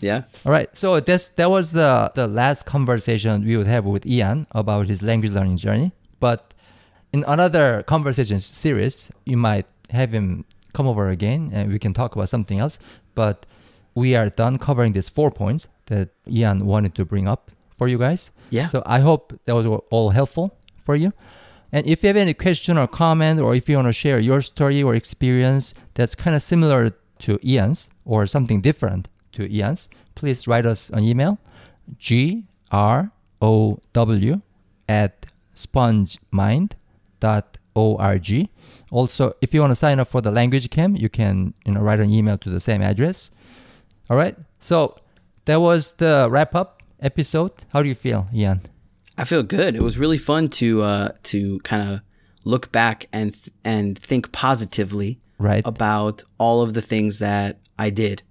Yeah. 0.00 0.22
all 0.44 0.52
right. 0.52 0.68
So 0.76 1.00
this 1.00 1.28
that 1.36 1.50
was 1.50 1.70
the 1.72 2.10
the 2.14 2.26
last 2.26 2.64
conversation 2.66 3.44
we 3.44 3.56
would 3.56 3.68
have 3.68 3.84
with 3.86 4.04
Ian 4.06 4.46
about 4.52 4.88
his 4.88 5.00
language 5.02 5.32
learning 5.32 5.56
journey. 5.58 5.92
But 6.20 6.54
in 7.12 7.24
another 7.26 7.82
conversation 7.82 8.40
series, 8.40 9.10
you 9.24 9.36
might 9.36 9.66
have 9.90 10.12
him 10.12 10.44
come 10.72 10.86
over 10.88 11.08
again 11.10 11.50
and 11.54 11.70
we 11.72 11.78
can 11.78 11.92
talk 11.92 12.14
about 12.16 12.28
something 12.28 12.58
else. 12.58 12.78
But 13.14 13.46
we 13.94 14.16
are 14.16 14.28
done 14.28 14.58
covering 14.58 14.92
these 14.92 15.08
four 15.10 15.30
points 15.30 15.66
that 15.86 16.08
Ian 16.26 16.66
wanted 16.66 16.94
to 16.94 17.04
bring 17.04 17.28
up 17.28 17.50
for 17.78 17.88
you 17.88 17.98
guys. 17.98 18.30
Yeah. 18.50 18.66
So 18.68 18.82
I 18.86 19.00
hope 19.00 19.38
that 19.44 19.54
was 19.54 19.66
all 19.90 20.10
helpful 20.10 20.50
for 20.84 20.96
you. 20.96 21.12
And 21.72 21.86
if 21.86 22.02
you 22.02 22.08
have 22.08 22.16
any 22.16 22.34
question 22.34 22.76
or 22.76 22.86
comment, 22.86 23.40
or 23.40 23.54
if 23.54 23.68
you 23.68 23.76
want 23.76 23.88
to 23.88 23.94
share 23.94 24.20
your 24.20 24.42
story 24.42 24.82
or 24.82 24.94
experience 24.94 25.72
that's 25.94 26.14
kind 26.14 26.36
of 26.36 26.42
similar 26.42 26.94
to 27.20 27.38
Ian's 27.42 27.88
or 28.04 28.26
something 28.26 28.60
different 28.60 29.08
to 29.32 29.50
Ian's, 29.50 29.88
please 30.14 30.46
write 30.46 30.66
us 30.66 30.90
an 30.90 31.04
email 31.04 31.38
g 31.98 32.44
r 32.70 33.10
o 33.40 33.80
w 33.92 34.40
at 34.88 35.26
spongemind.org. 35.54 38.48
Also, 38.90 39.32
if 39.40 39.54
you 39.54 39.60
want 39.60 39.70
to 39.70 39.76
sign 39.76 40.00
up 40.00 40.08
for 40.08 40.20
the 40.20 40.30
language 40.30 40.68
camp, 40.70 40.98
you 40.98 41.08
can 41.08 41.54
you 41.64 41.72
know 41.72 41.80
write 41.80 42.00
an 42.00 42.10
email 42.10 42.36
to 42.38 42.50
the 42.50 42.60
same 42.60 42.82
address. 42.82 43.30
All 44.10 44.16
right. 44.16 44.36
So 44.60 44.96
that 45.46 45.56
was 45.56 45.94
the 45.94 46.28
wrap 46.30 46.54
up 46.54 46.82
episode. 47.00 47.52
How 47.72 47.82
do 47.82 47.88
you 47.88 47.94
feel, 47.94 48.28
Ian? 48.32 48.60
I 49.18 49.24
feel 49.24 49.42
good. 49.42 49.74
It 49.76 49.82
was 49.82 49.98
really 49.98 50.18
fun 50.18 50.48
to 50.60 50.82
uh, 50.82 51.08
to 51.24 51.58
kind 51.60 51.88
of 51.90 52.00
look 52.44 52.72
back 52.72 53.06
and 53.12 53.32
th- 53.32 53.50
and 53.64 53.98
think 53.98 54.32
positively 54.32 55.20
Right. 55.38 55.62
about 55.66 56.22
all 56.38 56.62
of 56.62 56.72
the 56.74 56.80
things 56.82 57.18
that 57.18 57.58
I 57.78 57.90
did 57.90 58.22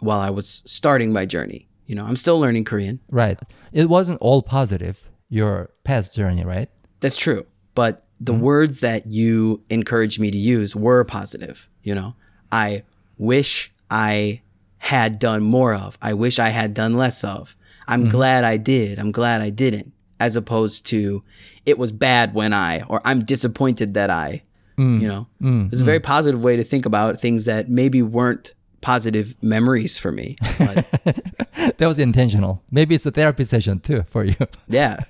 while 0.00 0.18
I 0.20 0.30
was 0.30 0.62
starting 0.66 1.12
my 1.12 1.24
journey. 1.24 1.68
You 1.86 1.94
know, 1.94 2.04
I'm 2.04 2.16
still 2.16 2.40
learning 2.40 2.64
Korean. 2.64 2.98
Right. 3.08 3.38
It 3.72 3.88
wasn't 3.88 4.20
all 4.20 4.42
positive, 4.42 5.08
your 5.28 5.70
past 5.84 6.14
journey, 6.14 6.44
right? 6.44 6.68
That's 7.00 7.16
true. 7.16 7.46
But 7.76 8.04
the 8.18 8.32
words 8.34 8.80
that 8.80 9.06
you 9.06 9.62
encouraged 9.70 10.18
me 10.18 10.30
to 10.32 10.36
use 10.38 10.74
were 10.74 11.04
positive. 11.04 11.68
You 11.82 11.94
know, 11.94 12.16
I 12.50 12.82
wish 13.16 13.70
I 13.90 14.42
had 14.78 15.18
done 15.20 15.42
more 15.44 15.74
of. 15.74 15.96
I 16.02 16.14
wish 16.14 16.38
I 16.40 16.48
had 16.48 16.74
done 16.74 16.94
less 16.96 17.22
of. 17.22 17.56
I'm 17.86 18.08
glad 18.08 18.42
I 18.42 18.56
did. 18.56 18.98
I'm 18.98 19.12
glad 19.12 19.40
I 19.40 19.50
didn't. 19.50 19.92
As 20.18 20.36
opposed 20.36 20.86
to, 20.86 21.22
it 21.66 21.78
was 21.78 21.92
bad 21.92 22.32
when 22.34 22.52
I, 22.52 22.82
or 22.82 23.00
I'm 23.04 23.24
disappointed 23.24 23.94
that 23.94 24.08
I, 24.08 24.42
mm. 24.78 25.00
you 25.00 25.08
know, 25.08 25.26
mm, 25.42 25.70
it's 25.70 25.80
a 25.80 25.84
very 25.84 26.00
mm. 26.00 26.04
positive 26.04 26.42
way 26.42 26.56
to 26.56 26.64
think 26.64 26.86
about 26.86 27.20
things 27.20 27.44
that 27.44 27.68
maybe 27.68 28.02
weren't 28.02 28.54
positive 28.80 29.36
memories 29.42 29.98
for 29.98 30.12
me. 30.12 30.36
But 30.58 30.86
that 31.78 31.86
was 31.86 31.98
intentional. 31.98 32.62
Maybe 32.70 32.94
it's 32.94 33.04
a 33.04 33.10
therapy 33.10 33.44
session 33.44 33.80
too 33.80 34.04
for 34.08 34.24
you. 34.24 34.36
Yeah. 34.68 35.00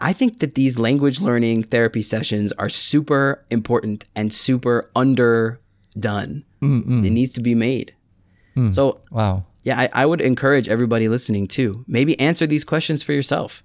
I 0.00 0.12
think 0.12 0.40
that 0.40 0.54
these 0.54 0.76
language 0.78 1.20
learning 1.20 1.62
therapy 1.64 2.02
sessions 2.02 2.52
are 2.52 2.68
super 2.68 3.44
important 3.50 4.06
and 4.16 4.32
super 4.32 4.90
underdone. 4.96 6.44
It 6.60 7.10
needs 7.12 7.32
to 7.34 7.40
be 7.40 7.54
made. 7.54 7.94
So, 8.70 9.00
Wow. 9.12 9.44
yeah, 9.62 9.78
I, 9.78 9.88
I 9.94 10.06
would 10.06 10.20
encourage 10.20 10.68
everybody 10.68 11.08
listening 11.08 11.46
too. 11.46 11.84
Maybe 11.86 12.18
answer 12.18 12.44
these 12.44 12.64
questions 12.64 13.04
for 13.04 13.12
yourself. 13.12 13.62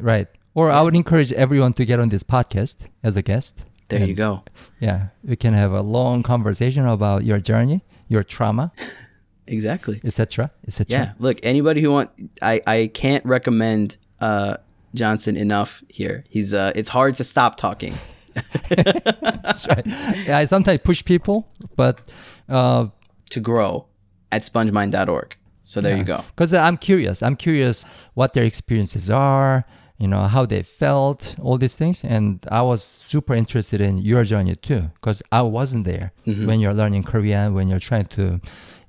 Right. 0.00 0.28
Or 0.54 0.70
I 0.70 0.80
would 0.82 0.96
encourage 0.96 1.32
everyone 1.32 1.72
to 1.74 1.84
get 1.84 2.00
on 2.00 2.08
this 2.08 2.22
podcast 2.22 2.76
as 3.02 3.16
a 3.16 3.22
guest. 3.22 3.54
There 3.88 4.04
you 4.04 4.14
go. 4.14 4.42
Yeah. 4.80 5.08
We 5.24 5.36
can 5.36 5.54
have 5.54 5.72
a 5.72 5.80
long 5.82 6.22
conversation 6.22 6.86
about 6.86 7.24
your 7.24 7.38
journey, 7.38 7.84
your 8.08 8.22
trauma, 8.22 8.72
Exactly. 9.46 10.00
etc., 10.04 10.50
etc. 10.66 10.86
Yeah. 10.90 11.12
Look, 11.18 11.38
anybody 11.42 11.80
who 11.80 11.90
want, 11.92 12.10
I, 12.42 12.60
I 12.66 12.90
can't 12.92 13.24
recommend 13.24 13.96
uh, 14.20 14.56
Johnson 14.94 15.36
enough 15.36 15.82
here. 15.88 16.24
He's 16.28 16.52
uh, 16.52 16.72
it's 16.74 16.90
hard 16.90 17.14
to 17.16 17.24
stop 17.24 17.56
talking. 17.56 17.94
That's 18.68 19.66
right. 19.68 19.86
Yeah, 20.26 20.38
I 20.38 20.44
sometimes 20.44 20.80
push 20.82 21.04
people, 21.04 21.48
but 21.76 22.10
uh, 22.48 22.88
to 23.30 23.40
grow 23.40 23.86
at 24.30 24.42
spongemind.org. 24.42 25.36
So 25.62 25.80
there 25.80 25.96
you 25.96 26.04
go. 26.04 26.24
Because 26.34 26.52
I'm 26.54 26.76
curious. 26.76 27.22
I'm 27.22 27.36
curious 27.36 27.84
what 28.14 28.32
their 28.32 28.44
experiences 28.44 29.10
are, 29.10 29.64
you 29.98 30.06
know, 30.06 30.22
how 30.22 30.46
they 30.46 30.62
felt, 30.62 31.34
all 31.40 31.58
these 31.58 31.76
things. 31.76 32.04
And 32.04 32.44
I 32.50 32.62
was 32.62 32.82
super 32.82 33.34
interested 33.34 33.80
in 33.80 33.98
your 33.98 34.24
journey 34.24 34.54
too, 34.54 34.90
because 34.94 35.22
I 35.32 35.42
wasn't 35.42 35.84
there 35.84 36.12
mm-hmm. 36.26 36.46
when 36.46 36.60
you're 36.60 36.74
learning 36.74 37.02
Korean, 37.02 37.54
when 37.54 37.68
you're 37.68 37.80
trying 37.80 38.06
to, 38.06 38.40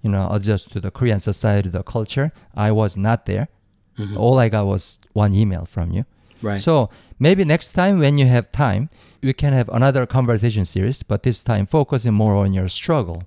you 0.01 0.09
know, 0.09 0.29
adjust 0.31 0.71
to 0.73 0.79
the 0.79 0.91
Korean 0.91 1.19
society, 1.19 1.69
the 1.69 1.83
culture. 1.83 2.31
I 2.55 2.71
was 2.71 2.95
not 2.95 3.25
there. 3.25 3.47
Mm-hmm. 3.97 4.17
All 4.17 4.39
I 4.39 4.49
got 4.49 4.65
was 4.67 4.99
one 5.13 5.33
email 5.33 5.65
from 5.65 5.91
you. 5.91 6.05
Right. 6.41 6.61
So 6.61 6.89
maybe 7.17 7.43
next 7.43 7.71
time 7.71 7.99
when 7.99 8.17
you 8.17 8.27
have 8.27 8.51
time, 8.51 8.89
we 9.21 9.33
can 9.33 9.51
have 9.51 9.67
another 9.69 10.05
conversation 10.05 10.63
series, 10.63 11.03
but 11.03 11.23
this 11.23 11.43
time 11.43 11.65
focusing 11.65 12.13
more 12.13 12.35
on 12.35 12.53
your 12.53 12.69
struggle 12.69 13.23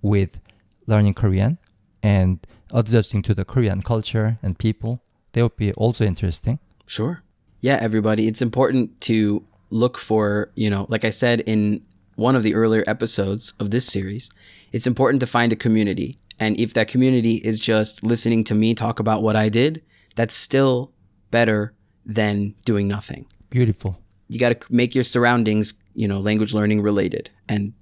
with 0.00 0.40
learning 0.86 1.14
Korean 1.14 1.58
and 2.02 2.46
adjusting 2.70 3.22
to 3.22 3.34
the 3.34 3.44
Korean 3.44 3.82
culture 3.82 4.38
and 4.42 4.58
people. 4.58 5.02
They 5.32 5.42
would 5.42 5.56
be 5.56 5.72
also 5.72 6.04
interesting. 6.04 6.58
Sure. 6.88 7.22
Yeah, 7.60 7.78
everybody. 7.80 8.26
It's 8.26 8.40
important 8.40 9.00
to 9.02 9.44
look 9.70 9.98
for, 9.98 10.50
you 10.56 10.70
know, 10.70 10.86
like 10.88 11.04
I 11.04 11.10
said 11.10 11.40
in 11.40 11.82
one 12.16 12.34
of 12.34 12.42
the 12.42 12.54
earlier 12.54 12.82
episodes 12.86 13.52
of 13.60 13.70
this 13.70 13.86
series, 13.86 14.30
it's 14.72 14.86
important 14.86 15.20
to 15.20 15.26
find 15.26 15.52
a 15.52 15.56
community. 15.56 16.18
And 16.40 16.58
if 16.58 16.72
that 16.74 16.88
community 16.88 17.34
is 17.36 17.60
just 17.60 18.02
listening 18.02 18.42
to 18.44 18.54
me 18.54 18.74
talk 18.74 18.98
about 19.00 19.22
what 19.22 19.36
I 19.36 19.50
did, 19.50 19.82
that's 20.16 20.34
still 20.34 20.92
better 21.30 21.74
than 22.06 22.54
doing 22.64 22.88
nothing. 22.88 23.26
Beautiful. 23.50 23.98
You 24.28 24.38
got 24.38 24.60
to 24.60 24.72
make 24.72 24.94
your 24.94 25.04
surroundings, 25.04 25.74
you 25.94 26.08
know, 26.08 26.20
language 26.20 26.54
learning 26.54 26.80
related 26.80 27.30
and 27.48 27.74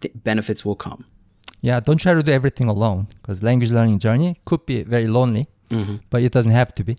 th- 0.00 0.14
benefits 0.24 0.64
will 0.64 0.76
come. 0.76 1.04
Yeah, 1.60 1.80
don't 1.80 1.98
try 1.98 2.14
to 2.14 2.22
do 2.22 2.32
everything 2.32 2.68
alone 2.68 3.08
because 3.16 3.42
language 3.42 3.72
learning 3.72 3.98
journey 3.98 4.38
could 4.46 4.64
be 4.64 4.82
very 4.84 5.06
lonely, 5.06 5.48
mm-hmm. 5.68 5.96
but 6.08 6.22
it 6.22 6.32
doesn't 6.32 6.52
have 6.52 6.74
to 6.76 6.84
be. 6.84 6.96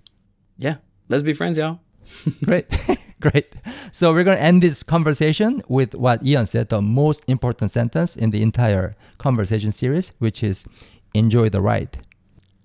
Yeah. 0.57 0.75
Let's 1.09 1.23
be 1.23 1.33
friends, 1.33 1.57
y'all. 1.57 1.79
Great. 2.45 2.65
Great. 3.21 3.55
So 3.91 4.11
we're 4.13 4.23
going 4.23 4.37
to 4.37 4.43
end 4.43 4.61
this 4.61 4.83
conversation 4.83 5.61
with 5.69 5.95
what 5.95 6.25
Ian 6.25 6.45
said, 6.45 6.69
the 6.69 6.81
most 6.81 7.23
important 7.27 7.71
sentence 7.71 8.15
in 8.15 8.31
the 8.31 8.41
entire 8.41 8.95
conversation 9.17 9.71
series, 9.71 10.11
which 10.19 10.43
is 10.43 10.65
enjoy 11.13 11.49
the 11.49 11.61
ride. 11.61 11.99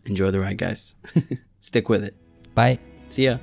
Enjoy 0.07 0.31
the 0.31 0.41
ride, 0.41 0.59
guys. 0.59 0.97
Stick 1.61 1.89
with 1.89 2.03
it. 2.03 2.17
Bye. 2.55 2.79
See 3.11 3.25
ya. 3.27 3.39